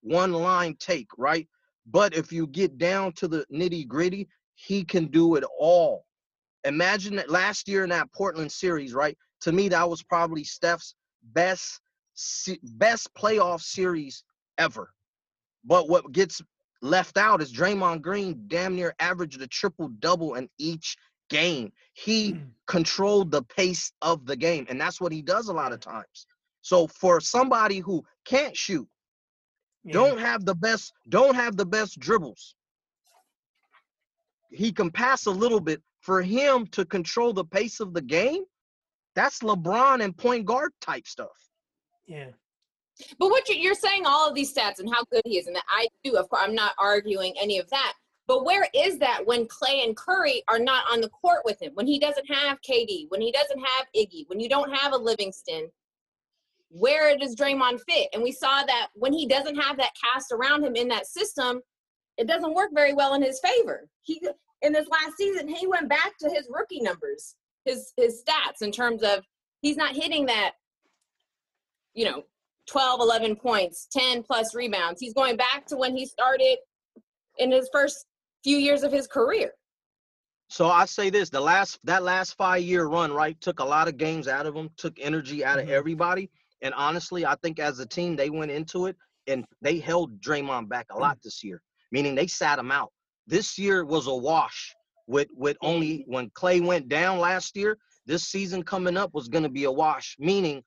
[0.02, 1.48] one line take, right?
[1.86, 6.04] But if you get down to the nitty gritty, he can do it all.
[6.64, 9.16] Imagine that last year in that Portland series, right?
[9.42, 10.94] To me, that was probably Steph's
[11.32, 11.80] best
[12.62, 14.24] best playoff series
[14.58, 14.90] ever.
[15.64, 16.42] But what gets
[16.80, 20.96] left out is Draymond Green damn near averaged a triple double in each
[21.28, 21.72] game.
[21.92, 22.52] He Mm.
[22.66, 26.26] controlled the pace of the game, and that's what he does a lot of times.
[26.62, 28.88] So for somebody who can't shoot,
[29.84, 29.92] Yeah.
[29.92, 32.54] don't have the best, don't have the best dribbles,
[34.50, 35.82] he can pass a little bit.
[36.00, 38.44] For him to control the pace of the game,
[39.14, 41.36] that's LeBron and point guard type stuff.
[42.06, 42.30] Yeah.
[43.18, 45.64] But what you're, saying, all of these stats and how good he is, and that
[45.68, 47.94] I do, of course, I'm not arguing any of that.
[48.26, 51.72] But where is that when Clay and Curry are not on the court with him?
[51.74, 54.98] When he doesn't have KD, when he doesn't have Iggy, when you don't have a
[54.98, 55.70] Livingston,
[56.70, 58.08] where does Draymond fit?
[58.12, 61.62] And we saw that when he doesn't have that cast around him in that system,
[62.18, 63.88] it doesn't work very well in his favor.
[64.02, 64.20] He
[64.62, 68.72] in this last season, he went back to his rookie numbers, his his stats in
[68.72, 69.24] terms of
[69.62, 70.52] he's not hitting that,
[71.94, 72.24] you know,
[72.68, 75.00] 12, 11 points, 10 plus rebounds.
[75.00, 76.56] He's going back to when he started
[77.38, 78.06] in his first
[78.44, 79.52] few years of his career.
[80.50, 83.86] So I say this: the last that last five year run, right, took a lot
[83.86, 85.74] of games out of him, took energy out of mm-hmm.
[85.74, 86.30] everybody.
[86.62, 90.68] And honestly, I think as a team, they went into it and they held Draymond
[90.68, 91.02] back a mm-hmm.
[91.02, 91.60] lot this year,
[91.92, 92.90] meaning they sat him out.
[93.26, 94.74] This year was a wash
[95.06, 96.12] with with only mm-hmm.
[96.12, 97.76] when Clay went down last year.
[98.06, 100.62] This season coming up was going to be a wash, meaning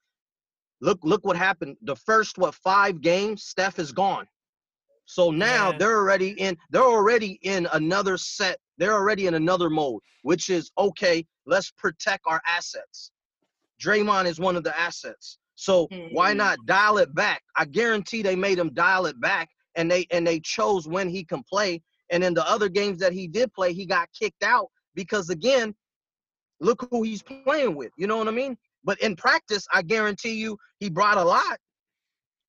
[0.82, 1.76] look look what happened.
[1.82, 4.26] The first what five games, Steph is gone.
[5.06, 5.78] So now Yeah.
[5.78, 8.58] they're already in they're already in another set.
[8.78, 13.10] They're already in another mode, which is okay, let's protect our assets.
[13.82, 15.38] Draymond is one of the assets.
[15.54, 16.36] So why Mhm.
[16.38, 17.42] not dial it back?
[17.56, 21.24] I guarantee they made him dial it back and they and they chose when he
[21.24, 21.82] can play.
[22.10, 25.74] And in the other games that he did play, he got kicked out because again,
[26.60, 27.92] look who he's playing with.
[27.96, 28.56] You know what I mean?
[28.84, 31.58] But in practice, I guarantee you he brought a lot.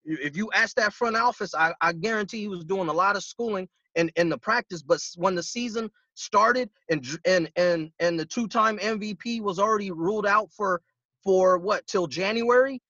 [0.06, 3.24] If you ask that front office, I, I guarantee he was doing a lot of
[3.24, 4.82] schooling in, in the practice.
[4.82, 10.28] But when the season started and and and and the two-time MVP was already ruled
[10.28, 10.82] out for
[11.24, 12.82] for what till January,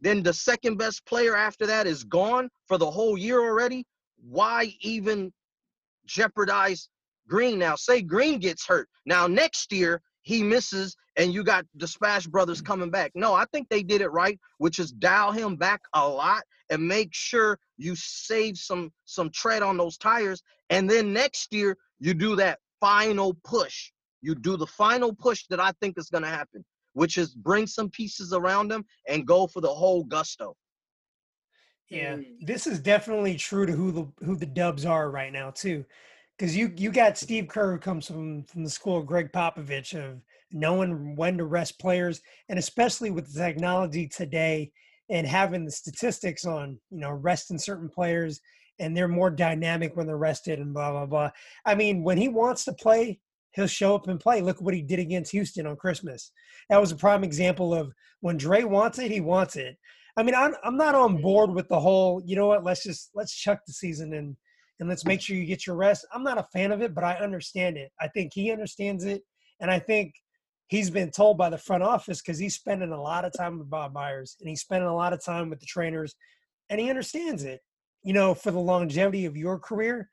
[0.00, 3.84] then the second best player after that is gone for the whole year already.
[4.22, 5.32] Why even
[6.06, 6.88] jeopardize
[7.28, 7.74] Green now?
[7.74, 8.88] Say Green gets hurt.
[9.04, 13.12] Now next year he misses and you got the Splash Brothers coming back.
[13.14, 16.88] No, I think they did it right, which is dial him back a lot and
[16.88, 20.42] make sure you save some some tread on those tires.
[20.70, 23.92] And then next year you do that final push.
[24.22, 27.90] You do the final push that I think is gonna happen, which is bring some
[27.90, 30.56] pieces around them and go for the whole gusto.
[31.90, 32.46] Yeah, Mm.
[32.46, 35.84] this is definitely true to who the who the Dubs are right now too,
[36.38, 39.94] because you you got Steve Kerr who comes from from the school of Gregg Popovich
[39.94, 40.20] of
[40.52, 44.70] knowing when to rest players, and especially with the technology today
[45.10, 48.40] and having the statistics on you know resting certain players
[48.80, 51.30] and they're more dynamic when they're rested and blah blah blah.
[51.64, 53.20] I mean, when he wants to play,
[53.52, 54.40] he'll show up and play.
[54.40, 56.32] Look what he did against Houston on Christmas.
[56.68, 59.76] That was a prime example of when Dre wants it, he wants it.
[60.16, 61.22] I mean, I'm I'm not on mm-hmm.
[61.22, 62.22] board with the whole.
[62.24, 62.64] You know what?
[62.64, 64.36] Let's just let's chuck the season and
[64.80, 66.06] and let's make sure you get your rest.
[66.12, 67.90] I'm not a fan of it, but I understand it.
[68.00, 69.22] I think he understands it,
[69.60, 70.14] and I think
[70.68, 73.70] he's been told by the front office because he's spending a lot of time with
[73.70, 76.14] Bob Myers and he's spending a lot of time with the trainers,
[76.70, 77.60] and he understands it.
[78.02, 80.10] You know, for the longevity of your career,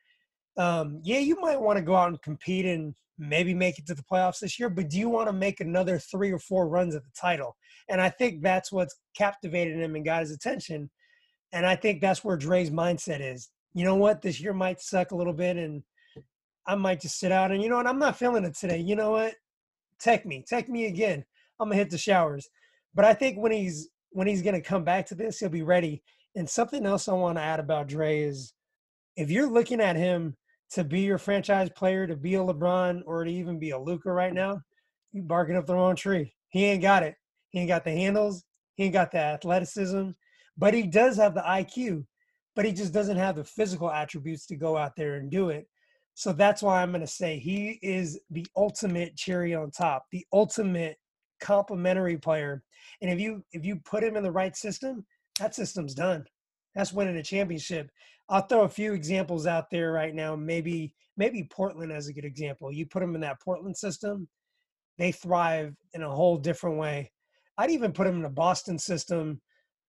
[0.57, 3.93] um, yeah, you might want to go out and compete and maybe make it to
[3.93, 6.95] the playoffs this year, but do you want to make another three or four runs
[6.95, 7.55] at the title?
[7.89, 10.89] And I think that's what's captivated him and got his attention.
[11.51, 13.49] And I think that's where Dre's mindset is.
[13.73, 14.21] You know what?
[14.21, 15.83] This year might suck a little bit and
[16.65, 17.87] I might just sit out and you know what?
[17.87, 18.79] I'm not feeling it today.
[18.79, 19.35] You know what?
[19.99, 20.43] Tech me.
[20.47, 21.23] Tech me again.
[21.59, 22.49] I'm gonna hit the showers.
[22.93, 26.01] But I think when he's when he's gonna come back to this, he'll be ready.
[26.35, 28.53] And something else I want to add about Dre is
[29.15, 30.35] if you're looking at him
[30.71, 34.11] to be your franchise player, to be a LeBron or to even be a Luka
[34.11, 34.61] right now,
[35.11, 36.33] you barking up the wrong tree.
[36.49, 37.15] He ain't got it.
[37.49, 38.45] He ain't got the handles.
[38.75, 40.11] He ain't got the athleticism,
[40.57, 42.05] but he does have the IQ.
[42.55, 45.67] But he just doesn't have the physical attributes to go out there and do it.
[46.13, 50.25] So that's why I'm going to say he is the ultimate cherry on top, the
[50.33, 50.97] ultimate
[51.39, 52.63] complementary player.
[53.01, 55.05] And if you if you put him in the right system,
[55.39, 56.25] that system's done.
[56.75, 57.89] That's winning a championship.
[58.29, 60.35] I'll throw a few examples out there right now.
[60.35, 62.71] Maybe maybe Portland as a good example.
[62.71, 64.27] You put them in that Portland system,
[64.97, 67.11] they thrive in a whole different way.
[67.57, 69.41] I'd even put them in a Boston system.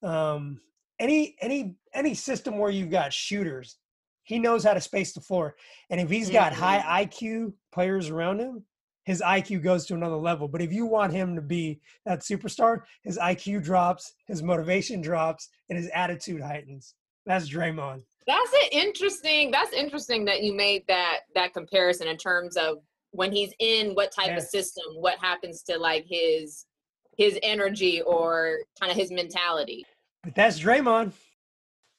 [0.03, 0.61] Um,
[0.99, 3.77] any any any system where you've got shooters,
[4.25, 5.57] he knows how to space the floor.
[5.91, 7.25] And if he's got high mm-hmm.
[7.25, 8.65] IQ players around him,
[9.05, 10.47] his IQ goes to another level.
[10.47, 15.49] But if you want him to be that superstar, his IQ drops, his motivation drops,
[15.69, 16.95] and his attitude heightens.
[17.27, 18.03] That's Draymond.
[18.27, 19.51] That's an interesting.
[19.51, 22.79] That's interesting that you made that that comparison in terms of
[23.11, 24.39] when he's in what type Yeah.
[24.39, 26.67] of system, what happens to like his
[27.19, 29.85] his energy or kind of his mentality.
[30.23, 31.13] But that's Draymond.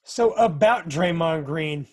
[0.03, 1.87] So about Draymond Green,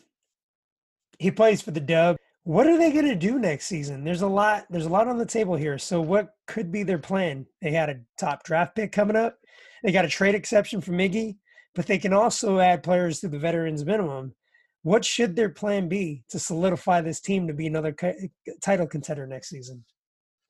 [1.19, 2.17] he plays for the Dub.
[2.45, 4.03] What are they going to do next season?
[4.03, 4.65] There's a lot.
[4.71, 5.79] There's a lot on the table here.
[5.79, 7.47] So what could be their plan?
[7.61, 9.39] They had a top draft pick coming up.
[9.85, 11.37] They got a trade exception for Iggy,
[11.75, 14.35] but they can also add players to the veterans minimum.
[14.83, 17.95] What should their plan be to solidify this team to be another
[18.63, 19.85] title contender next season?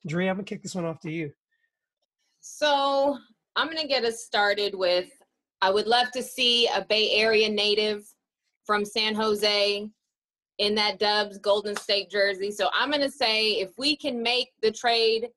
[0.07, 1.31] Dre, I'm gonna kick this one off to you.
[2.39, 3.17] So
[3.55, 5.09] I'm gonna get us started with.
[5.61, 8.03] I would love to see a Bay Area native
[8.65, 9.87] from San Jose
[10.57, 12.51] in that Dubs Golden State jersey.
[12.51, 15.29] So I'm gonna say if we can make the trade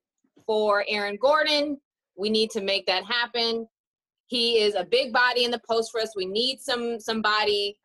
[0.45, 1.79] for Aaron Gordon,
[2.15, 3.67] we need to make that happen.
[4.27, 6.15] He is a big body in the post for us.
[6.15, 7.77] We need some somebody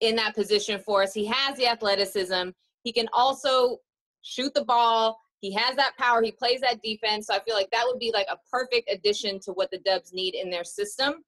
[0.00, 1.12] in that position for us.
[1.14, 2.50] He has the athleticism.
[2.82, 3.78] He can also
[4.22, 5.18] shoot the ball.
[5.40, 6.22] He has that power.
[6.22, 7.26] He plays that defense.
[7.26, 10.12] So I feel like that would be like a perfect addition to what the Dubs
[10.12, 11.24] need in their system.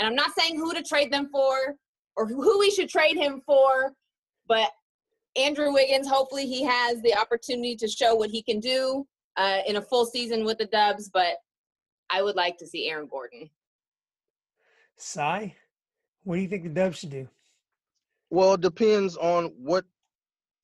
[0.00, 1.76] And I'm not saying who to trade them for
[2.16, 3.92] or who we should trade him for,
[4.48, 4.70] but
[5.36, 9.76] Andrew Wiggins, hopefully he has the opportunity to show what he can do uh, in
[9.76, 11.10] a full season with the Dubs.
[11.12, 11.34] But
[12.08, 13.50] I would like to see Aaron Gordon.
[14.96, 15.54] Cy,
[16.24, 17.28] what do you think the Dubs should do?
[18.30, 19.84] Well, it depends on what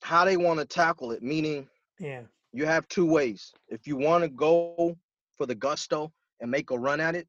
[0.02, 1.22] how they want to tackle it.
[1.22, 1.68] Meaning,
[1.98, 2.22] Yeah.
[2.52, 3.52] you have two ways.
[3.68, 4.96] If you want to go
[5.36, 7.28] for the gusto and make a run at it,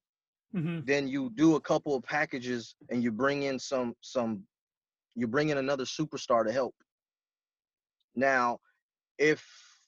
[0.58, 4.44] hmm then you do a couple of packages and you bring in some some
[5.16, 6.76] you bring in another superstar to help.
[8.16, 8.60] Now,
[9.18, 9.44] if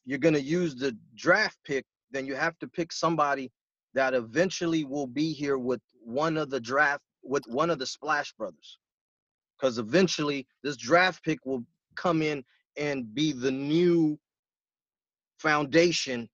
[0.06, 3.52] you're going to use the draft pick, then you have to pick somebody
[3.94, 8.34] that eventually will be here with one of the draft with one of the Splash
[8.34, 8.80] Brothers.
[9.62, 11.64] Cuz eventually this draft pick will
[11.96, 12.44] come in
[12.78, 14.20] and be the new
[15.38, 16.30] foundation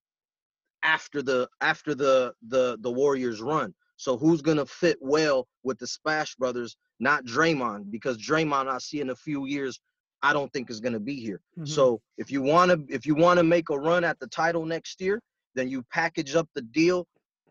[0.84, 3.74] after the after the the the Warriors run.
[3.98, 6.76] So who's gonna fit well with the Splash Brothers?
[7.00, 9.80] Not Draymond, because Draymond I see in a few years,
[10.22, 11.42] I don't think is gonna be here.
[11.58, 11.68] Mhm.
[11.68, 15.22] So if you wanna if you wanna make a run at the title next year,
[15.56, 17.08] then you package up the deal,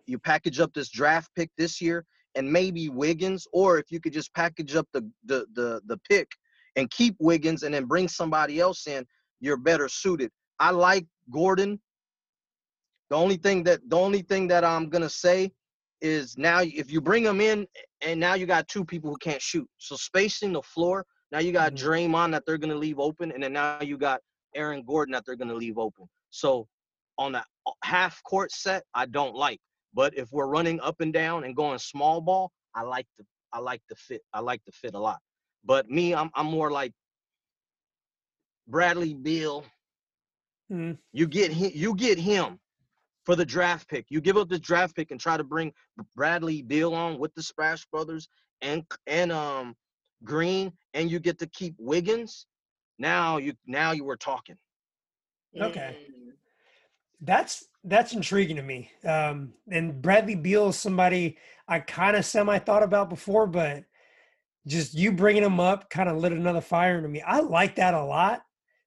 [0.07, 2.04] you package up this draft pick this year,
[2.35, 6.28] and maybe Wiggins, or if you could just package up the the the the pick
[6.76, 9.07] and keep Wiggins and then bring somebody else in,
[9.40, 10.30] you're better suited.
[10.59, 11.80] I like Gordon.
[13.11, 15.52] The only thing that the only thing that I'm gonna say
[16.05, 17.67] is now if you bring him in
[18.03, 19.69] and now you got two people who can't shoot.
[19.79, 21.07] So spacing the floor.
[21.33, 21.79] Now you got Mhm.
[21.79, 24.21] Draymond that they're gonna leave open, and then now you got
[24.55, 26.09] Aaron Gordon that they're gonna leave open.
[26.31, 26.69] So
[27.19, 27.47] on that
[27.83, 29.61] half court set, I don't like.
[29.95, 33.61] But if we're running up and down and going small ball, I like the I
[33.61, 34.23] like the fit.
[34.33, 35.21] I like the fit a lot.
[35.64, 36.93] But me, I'm I'm more like
[38.67, 39.64] Bradley Beal.
[40.71, 40.99] Mhm.
[41.12, 42.61] You get him, you get him
[43.24, 44.06] for the draft pick.
[44.08, 45.72] You give up the draft pick and try to bring
[46.14, 48.28] Bradley Beal on with the Splash Brothers
[48.60, 49.74] and and um
[50.22, 52.46] Green, and you get to keep Wiggins.
[52.98, 54.56] Now you now you were talking.
[55.60, 55.96] Okay.
[56.00, 56.32] Mm.
[57.20, 58.90] That's that's intriguing to me.
[59.06, 61.37] Um, and Bradley Beal is somebody
[61.68, 63.84] I kind of semi thought about before, but
[64.66, 67.20] just you bringing him up kind of lit another fire into me.
[67.20, 68.42] I like that a lot.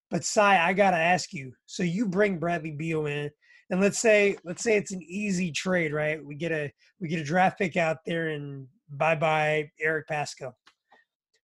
[0.10, 1.54] But Sai, I gotta ask you.
[1.65, 3.30] So you bring Bradley Beal in,
[3.70, 6.24] and let's say let's say it's an easy trade, right?
[6.24, 10.54] We get a we get a draft pick out there, and bye bye Eric Paschall.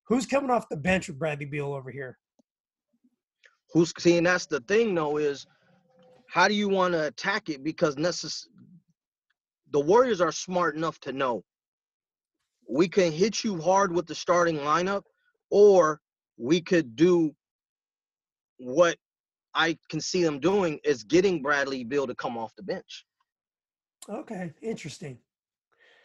[0.08, 2.18] Who's coming off the bench with Bradley Beal over here?
[3.74, 5.46] Who's seeing that's the thing though is
[6.30, 8.48] how do you want to attack it because necess-
[9.72, 11.44] the Warriors are smart enough to know
[12.70, 15.04] we can hit you hard with the starting lineup
[15.50, 16.00] or
[16.38, 17.36] we could do
[18.58, 18.98] what
[19.56, 23.06] I can see them doing is getting Bradley Beal to come off the bench.
[24.10, 25.18] Okay, interesting.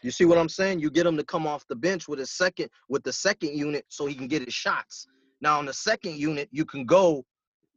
[0.03, 0.81] You see what I'm saying?
[0.81, 3.85] You get him to come off the bench with his second with the second unit
[3.89, 5.07] so he can get his shots.
[5.41, 7.25] Now on the second unit, you can go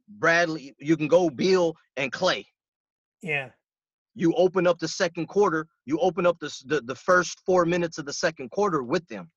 [0.08, 2.46] Bradley, you can go Beal and Clay.
[3.22, 3.50] Yeah.
[4.14, 7.98] You open up the second quarter, you open up the, the the first 4 minutes
[7.98, 9.30] of the second quarter with them.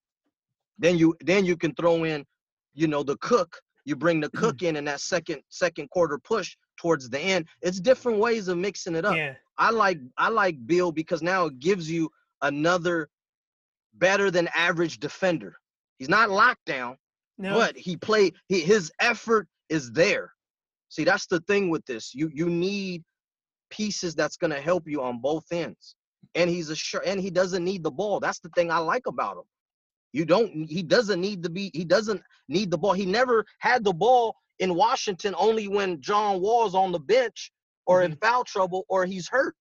[0.77, 2.25] Then you then you can throw in,
[2.73, 3.59] you know, the cook.
[3.85, 4.39] You bring the mm.
[4.39, 7.47] cook in in that second second quarter push towards the end.
[7.61, 9.15] It's different ways of mixing it up.
[9.15, 9.35] Yeah.
[9.57, 12.09] I like I like Beal because now it gives you
[12.41, 13.09] another
[13.93, 15.55] better than average defender.
[15.97, 16.97] He's not locked down,
[17.37, 17.55] No.
[17.55, 20.33] but he played he, his effort is there.
[20.89, 22.13] See, that's the thing with this.
[22.13, 23.03] You you need
[23.69, 25.95] pieces that's going to help you on both ends.
[26.33, 28.19] And he's a sure and he doesn't need the ball.
[28.19, 29.43] That's the thing I like about him.
[30.15, 32.93] You don't he doesn't need to be he doesn't need the ball.
[32.93, 37.51] He never had the ball in Washington only when John Wall's on the bench
[37.85, 39.55] or in foul trouble or he's hurt.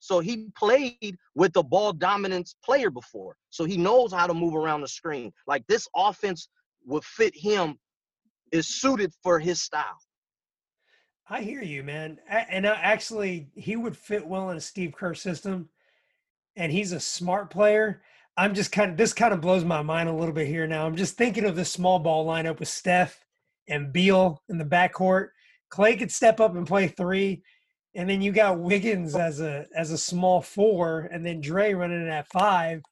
[0.00, 3.34] So he played with the ball dominance player before.
[3.48, 5.32] So he knows how to move around the screen.
[5.46, 6.48] Like this offense
[6.84, 7.78] would fit him
[8.52, 9.98] is suited for his style.
[11.30, 12.18] I hear you, man.
[12.28, 15.70] And uh, actually, he would fit well in a Steve Kerr system.
[16.56, 18.02] And he's a smart player.
[18.36, 20.86] I'm just kind of, this kind of blows my mind a little bit here now.
[20.86, 23.24] I'm just thinking of the small ball lineup with Steph
[23.68, 25.28] and Beal in the backcourt.
[25.70, 27.42] Clay could step up and play three.
[27.94, 32.08] And then you got Wiggins as a as a small four, and then Dre running
[32.08, 32.82] at five.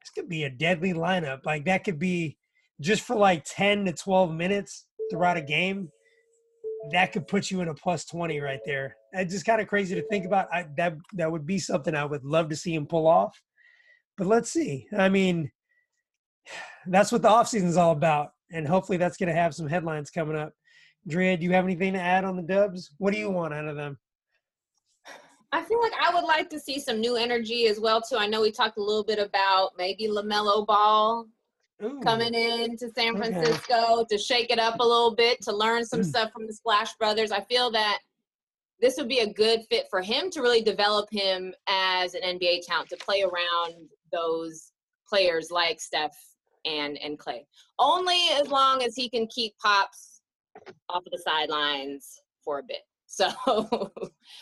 [0.00, 1.46] This could be a deadly lineup.
[1.46, 2.36] Like that could be
[2.80, 5.90] just for like 10 to 12 minutes throughout a game
[6.90, 8.96] that could put you in a plus 20 right there.
[9.12, 10.48] It's just kind of crazy to think about.
[10.52, 13.40] I, that that would be something I would love to see him pull off.
[14.22, 14.86] But let's see.
[14.96, 15.50] I mean,
[16.86, 18.30] that's what the offseason is all about.
[18.52, 20.52] And hopefully that's going to have some headlines coming up.
[21.08, 22.92] Drea, do you have anything to add on the dubs?
[22.98, 23.98] What do you want out of them?
[25.50, 28.14] I feel like I would like to see some new energy as well too.
[28.16, 31.26] I know we talked a little bit about maybe LaMelo Ball
[31.82, 33.32] Ooh, coming in to San Okay.
[33.32, 36.06] Francisco to shake it up a little bit, to learn some Mm.
[36.06, 37.32] stuff from the Splash Brothers.
[37.32, 37.98] I feel that
[38.80, 42.60] this would be a good fit for him to really develop him as an NBA
[42.66, 44.72] talent to play around those
[45.08, 46.16] players like Steph
[46.64, 47.46] and and Clay.
[47.78, 50.20] Only as long as he can keep Pops
[50.88, 52.78] off of the sidelines for a bit.
[53.14, 53.26] So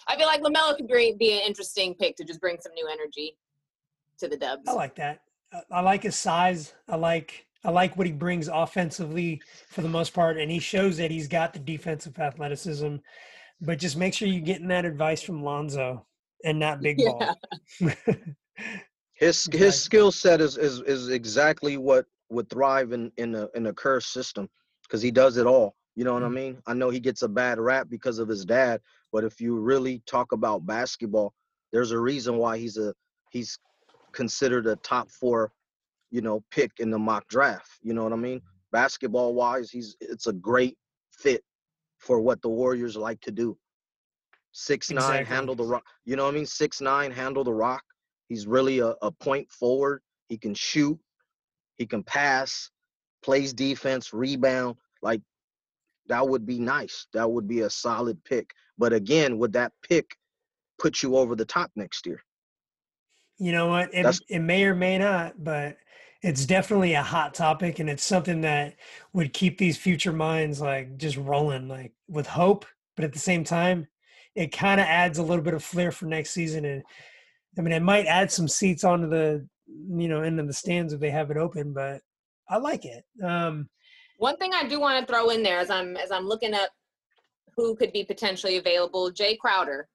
[0.06, 2.86] I feel like LaMelo could be, be an interesting pick to just bring some new
[2.86, 3.36] energy
[4.20, 4.68] to the Dubs.
[4.68, 5.22] I like that.
[5.52, 6.72] I- I like his size.
[6.88, 10.96] I like I like what he brings offensively for the most part, and he shows
[10.98, 12.96] that he's got the defensive athleticism.
[13.60, 16.06] But just make sure you're getting that advice from Lonzo
[16.44, 17.36] and not Big Ball.
[19.20, 19.58] His Exactly.
[19.66, 23.72] his skill set is, is is exactly what would thrive in in a in a
[23.74, 24.48] Kerr system
[24.84, 25.76] because he does it all.
[25.94, 26.34] You know what I Mhm.
[26.34, 26.62] mean?
[26.66, 28.80] I know he gets a bad rap because of his dad,
[29.12, 31.34] but if you really talk about basketball,
[31.70, 32.94] there's a reason why he's a
[33.30, 33.58] he's
[34.12, 35.52] considered a top four,
[36.10, 37.78] you know, pick in the mock draft.
[37.82, 38.40] You know what I mean?
[38.72, 40.78] Basketball wise, he's it's a great
[41.10, 41.44] fit
[41.98, 43.58] for what the Warriors like to do.
[44.52, 45.84] Six nine, handle the rock.
[46.06, 46.46] You know what I mean?
[46.46, 47.84] Six nine, handle the rock.
[48.30, 50.02] He's really a, a point forward.
[50.28, 50.98] He can shoot.
[51.76, 52.70] He can pass.
[53.22, 54.76] Plays defense, rebound.
[55.02, 55.20] Like
[56.06, 57.08] that would be nice.
[57.12, 58.54] That would be a solid pick.
[58.78, 60.16] But again, would that pick
[60.78, 62.22] put you over the top next year?
[63.38, 63.88] You know what?
[63.88, 65.76] It, That's- it may or may not, but
[66.22, 68.76] it's definitely a hot topic and it's something that
[69.12, 73.42] would keep these future minds like just rolling like with hope but at the same
[73.42, 73.86] time
[74.34, 76.82] it kind of adds a little bit of flair for next season and
[77.58, 81.00] i mean it might add some seats onto the you know into the stands if
[81.00, 82.00] they have it open but
[82.48, 83.04] i like it.
[83.22, 83.68] Um
[84.18, 86.70] one thing i do want to throw in there as i'm as i'm looking up
[87.56, 89.88] who could be potentially available Jae Crowder.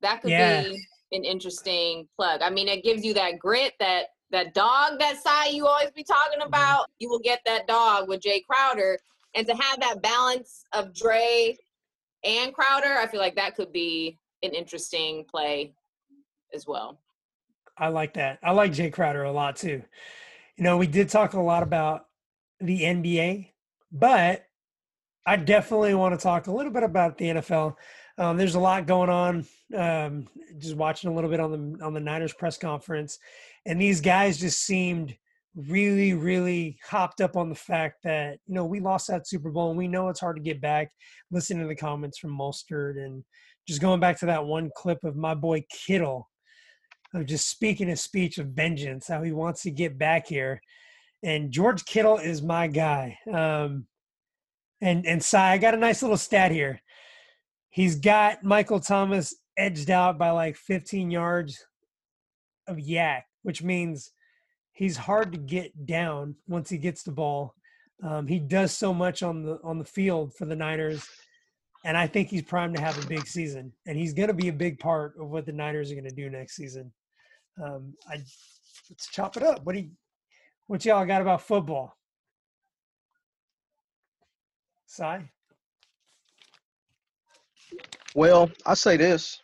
[0.00, 0.62] That could Yeah.
[0.62, 0.78] be
[1.12, 2.40] an interesting plug.
[2.42, 6.02] I mean it gives you that grit that that dog that side you always be
[6.04, 6.48] talking Mm-hmm.
[6.48, 6.86] about.
[6.98, 8.98] You will get that dog with Jae Crowder.
[9.34, 11.56] And to have that balance of Dre
[12.24, 15.74] and Crowder, I feel like that could be an interesting play
[16.54, 17.00] as well.
[17.76, 18.38] I like that.
[18.42, 19.82] I like Jae Crowder a lot too.
[20.56, 22.06] You know, we did talk a lot about
[22.60, 23.48] the NBA,
[23.90, 24.44] but
[25.26, 27.76] I definitely want to talk a little bit about the NFL.
[28.18, 29.46] Um, there's a lot going on.
[29.74, 30.28] Um,
[30.58, 33.18] just watching a little bit on the on the Niners press conference,
[33.64, 35.16] and these guys just seemed
[35.54, 39.70] really, really hopped up on the fact that you know we lost that Super Bowl
[39.70, 40.90] and we know it's hard to get back.
[41.30, 43.24] Listening to the comments from Mostert and
[43.66, 46.28] just going back to that one clip of my boy Kittle
[47.14, 50.60] of just speaking a speech of vengeance, how he wants to get back here.
[51.22, 53.18] And George Kittle is my guy.
[53.32, 53.86] Um,
[54.80, 56.82] and and Cy, I got a nice little stat here.
[57.70, 61.64] He's got Michael Thomas edged out by like 15 yards
[62.66, 64.12] of YAC, which means
[64.72, 67.54] he's hard to get down once he gets the ball.
[68.02, 71.06] Um, he does so much on the on the field for the Niners,
[71.84, 73.72] and I think he's primed to have a big season.
[73.86, 76.14] And he's going to be a big part of what the Niners are going to
[76.14, 76.92] do next season.
[77.60, 78.16] Um, I
[78.88, 79.64] let's chop it up.
[79.64, 79.90] What do you,
[80.66, 81.96] what y'all got about football?
[84.86, 85.30] Cy?
[88.14, 89.40] Well, I say this.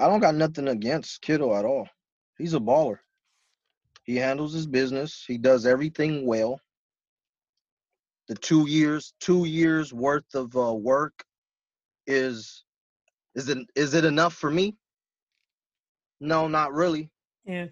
[0.00, 1.88] I don't got nothing against Kittle at all.
[2.36, 2.98] He's a baller.
[4.04, 5.24] He handles his business.
[5.26, 6.60] He does everything well.
[8.28, 11.24] The two years, two years worth of uh, work
[12.06, 12.64] is
[13.34, 14.76] is it is it enough for me?
[16.20, 17.10] No, not really.
[17.44, 17.66] Yeah.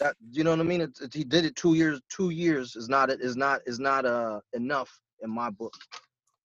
[0.00, 0.80] That you know what I mean?
[0.80, 2.00] It's, it's, he did it two years.
[2.08, 4.90] Two years is not is not is not uh enough
[5.22, 5.74] in my book.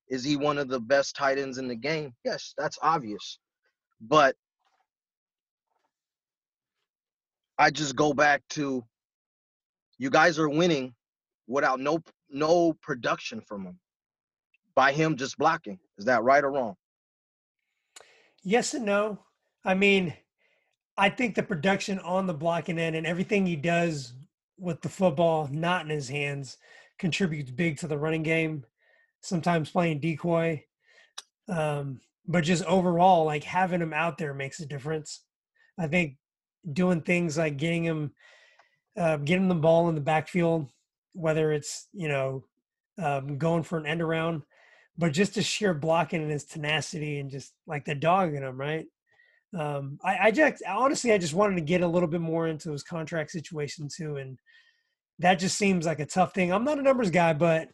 [0.08, 2.14] Is he one of the best tight ends in the game?
[2.24, 3.38] Yes, that's obvious.
[4.00, 4.34] But
[7.58, 8.84] I just go back to
[9.98, 10.94] you guys are winning
[11.46, 13.78] without no no production from him.
[14.74, 15.78] By him just blocking.
[15.98, 16.76] Is that right or wrong?
[18.44, 19.18] Yes and no.
[19.64, 20.14] I mean,
[20.98, 24.14] I think the production on the blocking end and everything he does
[24.58, 26.58] with the football not in his hands
[26.98, 28.64] contributes big to the running game.
[29.22, 30.64] Sometimes playing decoy,
[31.48, 35.22] um, but just overall, like having him out there makes a difference.
[35.78, 36.16] I think
[36.72, 38.12] doing things like getting him,
[38.96, 40.70] uh, getting the ball in the backfield,
[41.14, 42.44] whether it's you know
[42.98, 44.42] um, going for an end around,
[44.96, 48.58] but just the sheer blocking and his tenacity and just like the dog in him,
[48.58, 48.86] right?
[49.56, 52.72] Um, I, I just honestly, I just wanted to get a little bit more into
[52.72, 54.38] his contract situation too, and
[55.18, 56.52] that just seems like a tough thing.
[56.52, 57.68] I'm not a numbers guy, but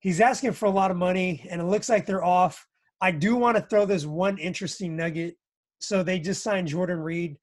[0.00, 2.66] he's asking for a lot of money, and it looks like they're off.
[3.00, 5.36] I do want to throw this one interesting nugget.
[5.80, 7.36] So they just signed Jordan Reed,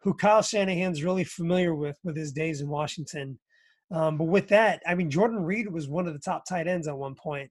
[0.00, 3.38] who Kyle Shanahan's really familiar with with his days in Washington.
[3.92, 6.88] Um, but with that, I mean, Jordan Reed was one of the top tight ends
[6.88, 7.50] at one point.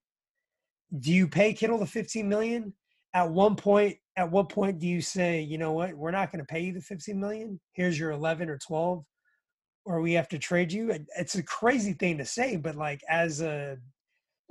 [1.00, 2.74] Do you pay Kittle the 15 million?
[3.14, 6.44] At one point, at what point do you say, you know what, we're not going
[6.44, 7.60] to pay you the 50 million?
[7.74, 9.04] Here's your 11 or 12,
[9.86, 10.94] or we have to trade you.
[11.18, 13.78] It's a crazy thing to say, but like as a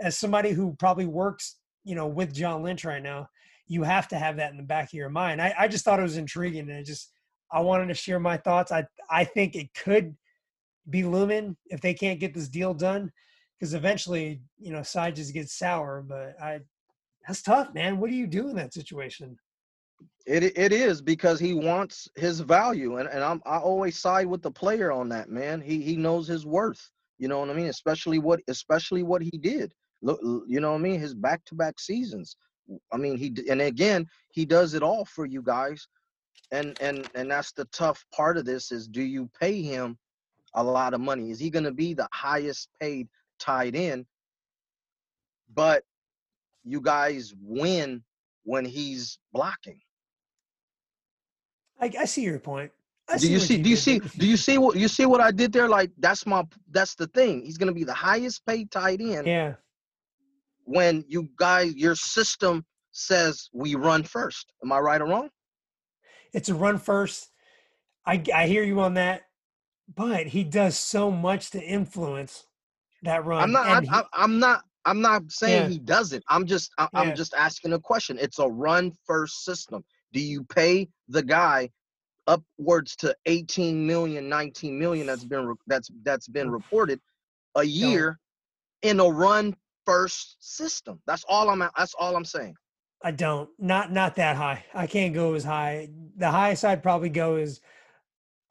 [0.01, 3.29] as somebody who probably works, you know, with John Lynch right now,
[3.67, 5.43] you have to have that in the back of your mind.
[5.43, 7.13] I, I just thought it was intriguing, and it just
[7.53, 8.73] I wanted to share my thoughts.
[8.73, 10.17] I I think it could
[10.89, 13.13] be looming if they can't get this deal done,
[13.59, 16.03] because eventually, you know, side just gets sour.
[16.07, 16.61] But I,
[17.27, 18.01] that's tough, man.
[18.01, 19.37] What do you do in that situation?
[20.27, 24.43] It it is because he wants his value, and, and I'm I always side with
[24.43, 25.61] the player on that man.
[25.61, 26.91] He he knows his worth.
[27.19, 27.67] You know what I mean?
[27.67, 29.73] Especially what especially what he did.
[30.03, 31.01] Look, you know what I mean?
[31.01, 32.37] His back to back seasons.
[32.93, 35.89] I mean he and again he does it all for you guys,
[36.53, 39.99] and and and that's the tough part of this is do you pay him
[40.55, 41.31] a lot of money?
[41.31, 44.07] Is he going to be the highest paid tight end?
[45.55, 45.85] But
[46.65, 48.03] you guys win
[48.45, 49.81] when he's blocking.
[51.81, 52.71] I, I see your point.
[53.09, 55.21] I do you what see do you see do you see what you see what
[55.21, 55.69] I did there?
[55.69, 57.45] Like that's my that's the thing.
[57.45, 59.55] He's gonna be the highest paid tight end Yeah,
[60.65, 64.53] when you guys your system says we run first.
[64.63, 65.31] Am I right or wrong?
[66.33, 67.31] it's a run first.
[68.07, 69.23] I I hear you on that,
[69.93, 72.45] but he does so much to influence
[73.03, 73.43] that run.
[73.43, 73.85] I'm not.
[73.91, 74.65] I, I'm not.
[74.85, 75.69] I'm not saying Yeah.
[75.69, 76.23] he doesn't.
[76.29, 76.71] I'm just.
[76.79, 77.01] I, Yeah.
[77.01, 78.19] I'm just asking a question.
[78.21, 79.85] It's a run first system.
[80.13, 81.71] Do you pay the guy
[82.27, 85.07] upwards to 18 million, 19 million?
[85.07, 87.01] That's been that's that's been reported
[87.55, 88.19] a year
[88.83, 89.55] in a run
[89.87, 91.01] first system.
[91.07, 91.59] That's all I'm.
[91.77, 92.55] That's all I'm saying.
[93.03, 93.49] I don't.
[93.59, 94.65] Not not that high.
[94.75, 95.89] I can't go as high.
[96.17, 97.61] The highest I'd probably go is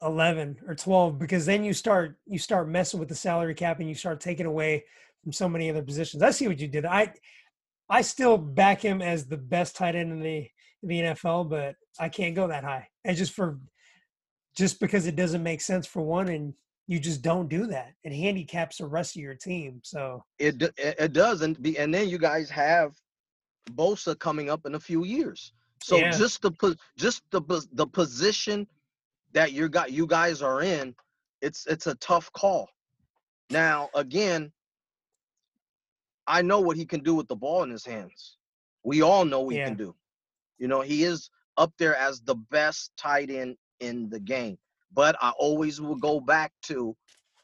[0.02, 3.88] eleven or twelve because then you start you start messing with the salary cap and
[3.88, 4.84] you start taking away
[5.22, 6.22] from so many other positions.
[6.22, 6.84] I see what you did.
[6.84, 7.12] I
[7.88, 10.48] I still back him as the best tight end in the
[10.82, 12.88] the NFL, but I can't go that high.
[13.04, 13.58] And just for
[14.56, 16.54] just because it doesn't make sense for one, and
[16.86, 17.94] you just don't do that.
[18.02, 19.80] It handicaps the rest of your team.
[19.84, 22.94] So It it doesn't be, and then you guys have
[23.72, 25.52] Bosa coming up in a few years.
[25.82, 26.10] So Yeah.
[26.10, 27.40] just the just the
[27.72, 28.66] the position
[29.32, 30.94] that you got you guys are in,
[31.40, 32.68] it's it's a tough call.
[33.50, 34.52] Now again,
[36.26, 38.36] I know what he can do with the ball in his hands.
[38.82, 39.64] We all know what Yeah.
[39.64, 39.94] he can do.
[40.60, 44.58] You know, he is up there as the best tight end in the game.
[44.92, 46.94] But I always will go back to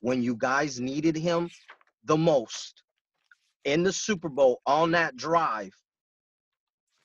[0.00, 1.50] when you guys needed him
[2.04, 2.84] the most
[3.64, 5.72] in the Super Bowl on that drive,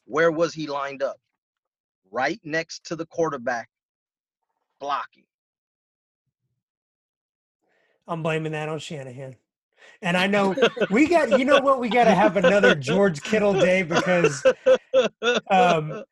[0.06, 1.18] where was he lined up?
[2.12, 3.70] Right next to the quarterback
[4.80, 5.24] blocking.
[8.08, 9.38] I'm blaming that on Shanahan.
[10.02, 10.56] And I know
[10.90, 14.44] we got, you know what, we got to have another George Kittle day because
[15.50, 16.04] um,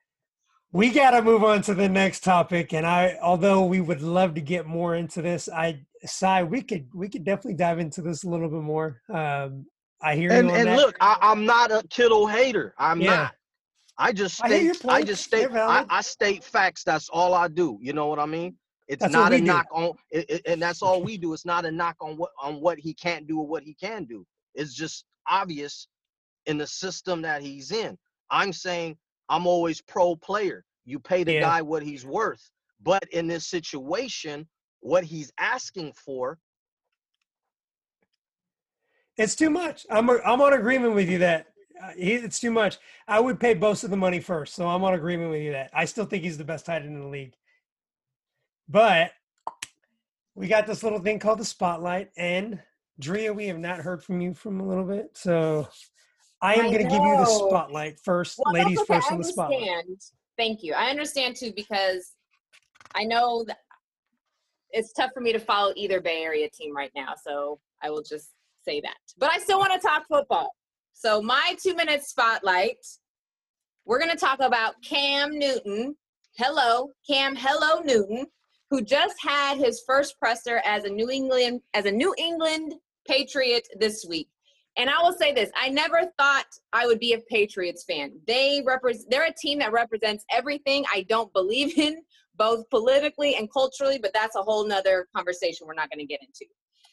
[0.71, 2.73] we got to move on to the next topic.
[2.73, 6.87] And I, although we would love to get more into this, I, Sai, we could,
[6.93, 9.01] we could definitely dive into this a little bit more.
[9.13, 9.65] Um,
[10.01, 10.77] I hear and you and that.
[10.77, 12.73] look, I, I'm not a Kittle hater.
[12.77, 13.15] I'm Yeah.
[13.17, 13.35] not.
[13.97, 14.77] I just I state.
[14.87, 15.09] I, points.
[15.09, 15.51] just state.
[15.51, 15.85] I.
[15.89, 16.85] I state facts.
[16.85, 17.77] That's all I do.
[17.81, 18.55] You know what I mean?
[18.89, 19.45] It's That's not a do.
[19.45, 21.33] knock on, it, it- and that's all we do.
[21.33, 24.03] It's not a knock on what on what he can't do or what he can
[24.05, 24.25] do.
[24.55, 25.87] It's just obvious
[26.47, 27.97] in the system that he's in.
[28.31, 28.97] I'm saying
[29.29, 30.65] I'm always pro player.
[30.85, 31.41] You pay the Yeah.
[31.41, 32.41] guy what he's worth.
[32.81, 34.47] But in this situation,
[34.79, 36.39] what he's asking for,
[39.17, 39.85] It's too much.
[39.91, 41.47] I'm, I'm on agreement with you that
[41.83, 42.77] uh, it's too much.
[43.07, 44.55] I would pay of the money first.
[44.55, 46.95] So I'm on agreement with you that I still think he's the best tight end
[46.95, 47.33] in the league.
[48.69, 49.11] But
[50.35, 52.09] we got this little thing called the spotlight.
[52.17, 52.59] And
[52.99, 55.09] Drea, we have not heard from you from a little bit.
[55.13, 55.67] So
[56.41, 58.95] I am going to give you the spotlight first, Well, ladies okay.
[58.95, 59.85] first on the spotlight.
[60.37, 60.73] Thank you.
[60.73, 62.13] I understand too because
[62.95, 63.57] I know that
[64.71, 67.13] it's tough for me to follow either Bay Area team right now.
[67.21, 68.29] So I will just
[68.63, 68.97] say that.
[69.17, 70.51] But I still want to talk football.
[70.93, 72.77] So my two minute spotlight,
[73.85, 75.95] we're going to talk about Cam Newton.
[76.37, 77.35] Hello, Cam.
[77.35, 78.27] Hello, Newton,
[78.69, 82.75] who just had his first presser as a New England as a New England
[83.07, 84.29] Patriot this week.
[84.77, 88.11] And I will say this: I never thought I would be a Patriots fan.
[88.27, 89.09] They represent.
[89.09, 92.01] They're a team that represents everything I don't believe in,
[92.35, 93.99] both politically and culturally.
[93.99, 96.45] But that's a whole nother conversation we're not going to get into.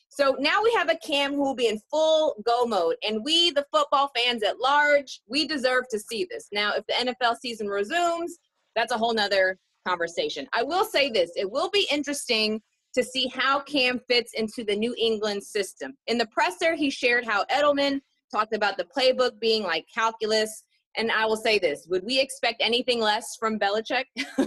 [0.08, 3.50] So now we have a Cam who will be in full go mode, and we,
[3.50, 6.48] the football fans at large, we deserve to see this.
[6.52, 8.38] Now, if the NFL season resumes,
[8.74, 10.46] that's a whole nother conversation.
[10.52, 12.60] I will say this: it will be interesting
[12.96, 15.92] to see how Cam fits into the New England system.
[16.06, 18.00] In the presser, he shared how Edelman
[18.32, 20.64] talked about the playbook being like calculus.
[20.96, 24.06] And I will say this would we expect anything less from Belichick?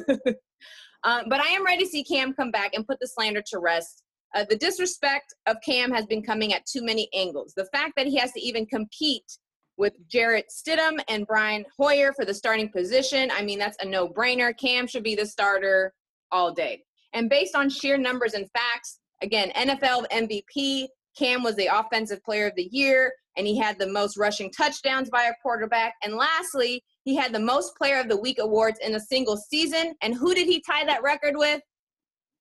[1.04, 3.60] um, but I am ready to see Cam come back and put the slander to
[3.60, 4.04] rest.
[4.36, 7.54] Uh, the disrespect of Cam has been coming at too many angles.
[7.56, 9.38] The fact that he has to even compete
[9.80, 14.10] with Jarrett Stidham and Brian Hoyer for the starting position, I mean, that's a no
[14.10, 14.56] brainer.
[14.56, 15.94] Cam should be the starter
[16.32, 16.84] all day.
[17.14, 22.48] And based on sheer numbers and facts, again, NFL MVP, Cam was the offensive player
[22.48, 25.94] of the year, and he had the most rushing touchdowns by a quarterback.
[26.04, 29.96] And lastly, he had the most player of the week awards in a single season.
[30.02, 31.62] And who did he tie that record with?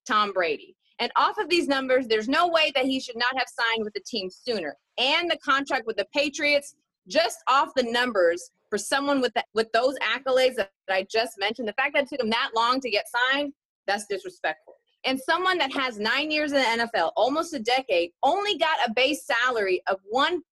[0.07, 0.74] Tom Brady.
[0.99, 3.95] And off of these numbers, there's no way that he should not have signed with
[3.95, 4.76] the team sooner.
[4.99, 6.74] And the contract with the Patriots,
[7.09, 11.69] just off the numbers for someone with with those accolades that, that I just mentioned,
[11.69, 13.53] the fact that it took him that long to get signed,
[13.87, 14.75] that's disrespectful.
[15.05, 18.93] And someone that has nine years in the NFL, almost a decade, only got a
[18.93, 20.43] base salary of one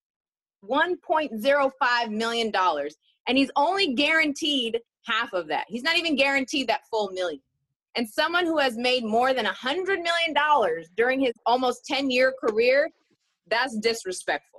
[0.60, 2.96] one point zero five million dollars,
[3.28, 5.66] and he's only guaranteed half of that.
[5.68, 7.40] He's not even guaranteed that full million.
[7.96, 12.10] And someone who has made more than a hundred million dollars during his almost ten
[12.10, 12.90] year career,
[13.48, 14.55] that's disrespectful.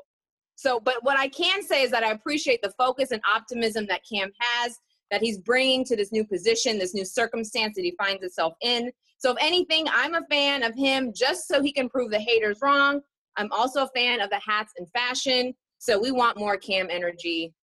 [0.57, 4.01] So, but what I can say is that I appreciate the focus and optimism that
[4.11, 4.77] Cam has,
[5.11, 8.91] that he's bringing to this new position, this new circumstance that he finds himself in.
[9.19, 12.57] So if anything, I'm a fan of him just so he can prove the haters
[12.61, 13.01] wrong.
[13.37, 15.53] I'm also a fan of the hats and fashion.
[15.77, 17.53] So we want more Cam energy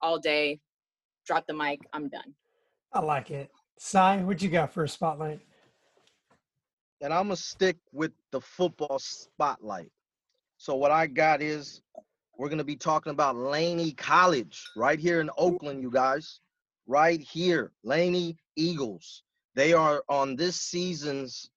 [0.00, 0.58] all day.
[1.26, 1.80] Drop the mic.
[1.92, 2.34] I'm done.
[2.94, 3.50] I like it.
[3.78, 5.40] Cy, what you got for a spotlight?
[7.02, 9.90] and I'm gonna stick with the football spotlight.
[10.56, 11.82] So what I got is
[12.36, 16.40] we're gonna be talking about Laney College right here in Oakland, you guys.
[16.86, 19.22] Right here, Laney Eagles.
[19.54, 21.50] They are on this season's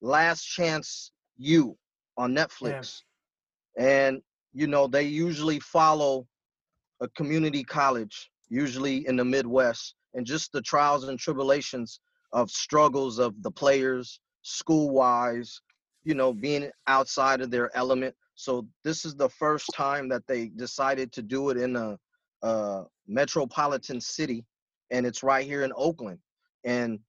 [0.00, 1.76] Last Chance U
[2.16, 3.02] on Netflix,
[3.76, 6.26] and you know they usually follow
[7.00, 12.00] a community college, usually in the Midwest, and just the trials and tribulations
[12.32, 15.60] of struggles of the players, school wise,
[16.04, 18.14] you know, being outside of their element.
[18.40, 21.98] So this is the first time that they decided to do it in a,
[22.40, 24.46] a metropolitan city,
[24.90, 26.18] and it's right here in Oakland.
[26.64, 27.00] And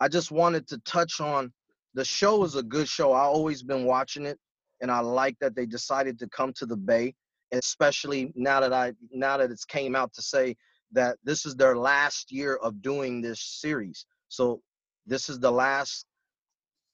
[0.00, 1.50] I just wanted to touch on
[1.94, 3.12] the show is a good show.
[3.12, 4.38] I always been watching it,
[4.82, 7.14] and I like that they decided to come to the Bay,
[7.52, 10.54] especially now that I now that it's came out to say
[10.92, 14.04] that this is their last year of doing this series.
[14.28, 14.60] So
[15.06, 16.04] this is the last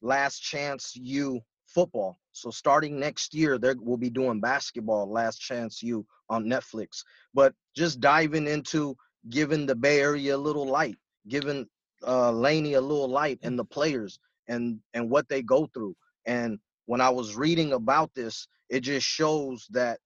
[0.03, 1.41] last chance U
[1.77, 2.19] football.
[2.33, 7.05] So starting next year, they will be doing basketball, Last Chance U on Netflix.
[7.35, 8.97] But just diving into
[9.29, 10.97] giving the Bay Area a little light,
[11.29, 11.67] giving
[12.07, 14.19] uh, Laney a little light and the players
[14.49, 15.95] and and what they go through.
[16.25, 19.99] And when I was reading about this, it just shows that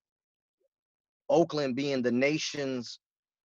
[1.29, 2.99] Oakland being the nation's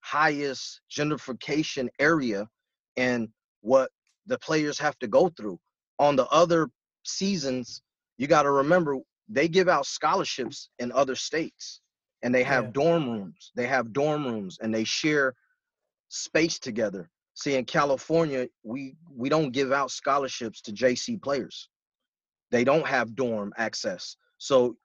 [0.00, 2.48] highest gentrification area
[2.96, 3.28] and
[3.60, 3.90] what
[4.26, 5.60] the players have to go through
[6.00, 6.68] on the other
[7.04, 7.82] seasons,
[8.18, 8.98] you got to remember
[9.28, 11.80] they give out scholarships in other states
[12.22, 12.70] and they have yeah.
[12.72, 13.52] dorm rooms.
[13.54, 15.34] They have dorm rooms and they share
[16.08, 17.10] space together.
[17.34, 21.68] See, in California, we we don't give out scholarships to JC players.
[22.50, 24.16] They don't have dorm access.
[24.38, 24.76] So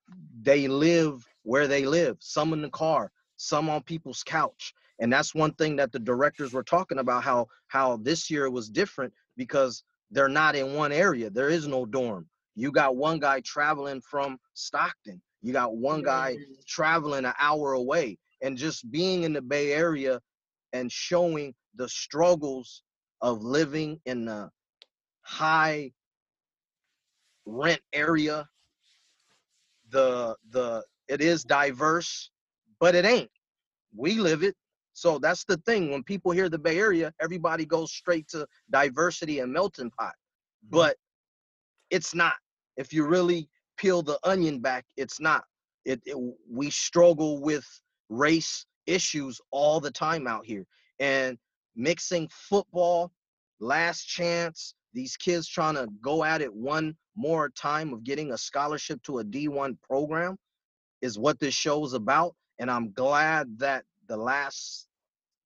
[0.42, 4.74] they live where they live, some in the car, some on people's couch.
[5.00, 8.70] And that's one thing that the directors were talking about how how this year was
[8.70, 11.32] different because they're not in one area.
[11.32, 12.28] There is no dorm.
[12.56, 15.22] You got one guy traveling from Stockton.
[15.42, 16.54] You got one guy mm-hmm.
[16.68, 18.18] traveling an hour away.
[18.42, 20.20] And just being in the Bay Area
[20.74, 22.84] and showing the struggles
[23.22, 24.52] of living in a
[25.22, 25.92] high
[27.46, 28.48] rent area.
[29.90, 32.32] The the it is diverse,
[32.80, 33.30] but it ain't.
[33.96, 34.56] We live it.
[34.94, 35.92] So that's the thing.
[35.92, 40.14] When people hear the Bay Area, everybody goes straight to diversity and melting pot.
[40.70, 40.78] Hmm.
[40.78, 40.98] But
[41.90, 42.36] it's not.
[42.78, 45.44] If you really peel the onion back, it's not.
[45.86, 46.18] It, it
[46.50, 47.66] we struggle with
[48.10, 50.66] race issues all the time out here.
[51.00, 51.38] And
[51.76, 53.12] mixing football,
[53.60, 58.38] last chance, these kids trying to go at it one more time of getting a
[58.38, 60.38] scholarship to a D1 program
[61.02, 62.36] is what this show is about.
[62.60, 64.88] And I'm glad that the last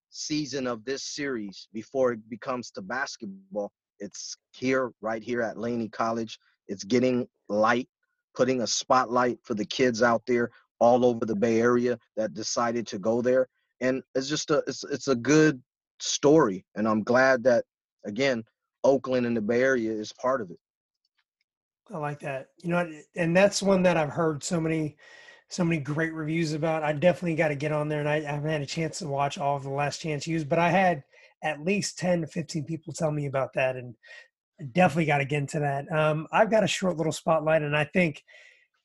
[0.09, 3.71] season of this series before it becomes to basketball.
[3.99, 6.37] It's here, right here at Laney College.
[6.67, 7.87] It's getting light,
[8.35, 12.85] putting a spotlight for the kids out there all over the Bay Area that decided
[12.87, 13.47] to go there.
[13.81, 15.61] And it's just a it's it's a good
[15.99, 16.65] story.
[16.75, 17.65] And I'm glad that
[18.05, 18.43] again,
[18.83, 20.59] Oakland and the Bay Area is part of it.
[21.93, 22.49] I like that.
[22.63, 24.97] You know, and that's one that I've heard so many
[25.49, 26.83] so many great reviews about.
[26.83, 29.07] I definitely got to get on there, and I, I, haven't had a chance to
[29.07, 31.03] watch all of the Last Chance U's, but I had
[31.41, 33.95] at least ten to fifteen people tell me about that, and
[34.71, 35.91] definitely got to get into that.
[35.91, 38.23] Um, I've got a short little spotlight, and I think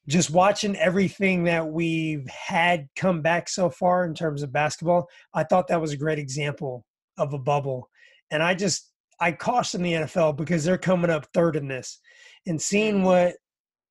[0.09, 5.45] just watching everything that we've had come back so far in terms of basketball, I
[5.45, 6.85] thought that was a great example
[7.19, 7.89] of a bubble,
[8.31, 12.01] and I just I caution the NFL because they're coming up third in this,
[12.47, 13.05] and seeing mm.
[13.05, 13.35] what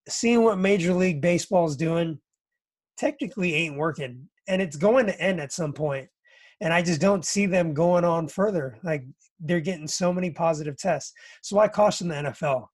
[0.09, 2.19] seeing what Major League Baseball is doing
[2.97, 6.07] technically ain't working and it's going to end at some point
[6.59, 9.03] and i just don't see them going on further like
[9.41, 12.67] they're getting so many positive tests so i caution the nfl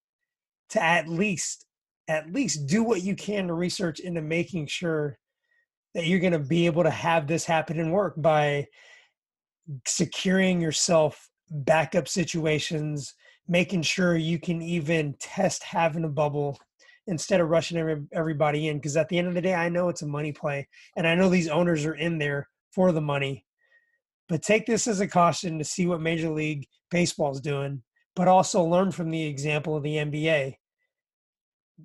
[0.69, 1.65] to at least
[2.07, 5.17] at least do what you can to research into making sure
[5.93, 8.65] that you're going to be able to have this happen and work by
[9.85, 13.13] securing yourself backup situations
[13.47, 16.57] making sure you can even test having a bubble
[17.07, 18.77] instead of rushing every, everybody in.
[18.77, 21.15] Because at the end of the day, I know it's a money play, and I
[21.15, 23.45] know these owners are in there for the money.
[24.29, 27.81] But take this as a caution to see what Major League Baseball is doing,
[28.15, 30.55] but also learn from the example of the NBA.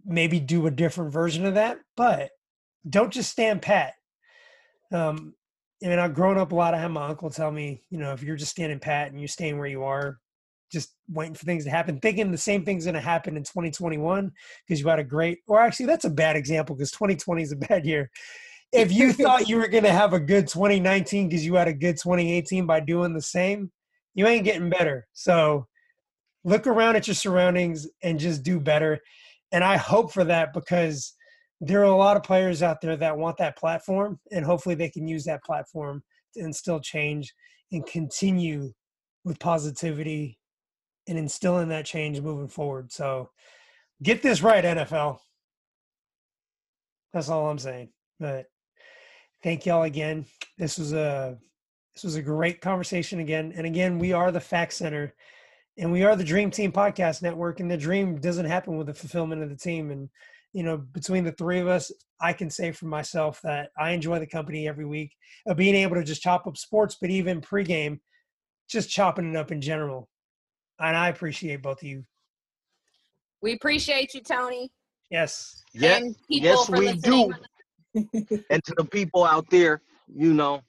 [0.05, 2.31] Maybe do a different version of that, but
[2.89, 3.95] don't just stand pat.
[4.93, 5.35] Um,
[5.85, 6.75] I mean, I've grown up a lot.
[6.75, 9.29] I had my uncle tell me, you know, if you're just standing pat and you're
[9.29, 10.19] staying where you are,
[10.71, 14.33] just waiting for things to happen, thinking the same thing's going to happen in 2021
[14.67, 17.57] because you had a great, or actually, that's a bad example because 2020 is a
[17.57, 18.11] bad year.
[18.73, 21.73] If you thought you were going to have a good 2019 because you had a
[21.73, 23.71] good 2018 by doing the same,
[24.15, 25.07] you ain't getting better.
[25.13, 25.67] So
[26.45, 28.99] look around at your surroundings and just do better.
[29.53, 31.15] And I hope for that because
[31.61, 34.91] there are a lot of players out there that want that platform, and hopefully they
[34.91, 36.03] can use that platform
[36.35, 37.33] to instill change
[37.71, 38.73] and continue
[39.25, 40.39] with positivity
[41.07, 42.91] and instilling that change moving forward.
[42.91, 43.31] So
[44.03, 45.19] get this right, NFL.
[47.13, 47.91] That's all I'm saying.
[48.19, 48.47] But
[49.43, 50.27] thank y'all again.
[50.59, 51.39] This was a
[51.95, 53.53] this was a great conversation again.
[53.55, 55.15] And again, we are the Fact Center
[55.77, 57.61] and we are the Dream Team Podcast Network.
[57.61, 59.91] And the dream doesn't happen with the fulfillment of the team.
[59.91, 60.09] And
[60.53, 61.91] you know, between the three of us,
[62.21, 65.13] I can say for myself that I enjoy the company every week
[65.47, 68.01] of being able to just chop up sports, but even pregame,
[68.69, 70.09] just chopping it up in general.
[70.79, 72.05] And I appreciate both of you.
[73.41, 74.71] We appreciate you, Tony.
[75.11, 75.63] Yes.
[75.75, 77.33] Yeah, And people yes, we do
[77.95, 79.83] and to the people out there,
[80.15, 80.63] you know,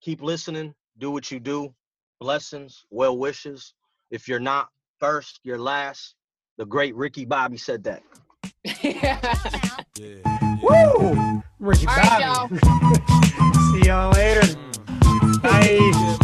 [0.00, 1.74] keep listening, do what you do.
[2.20, 3.74] Blessings, well wishes.
[4.10, 4.68] If you're not
[4.98, 6.14] first, you're last.
[6.58, 8.02] The great Ricky Bobby said that.
[8.82, 9.18] yeah.
[10.62, 11.42] Woo!
[11.58, 12.58] Ricky All Bobby.
[12.58, 13.72] Right, y'all.
[13.80, 14.40] See y'all later.
[14.42, 15.42] Mm.
[15.42, 16.16] Bye.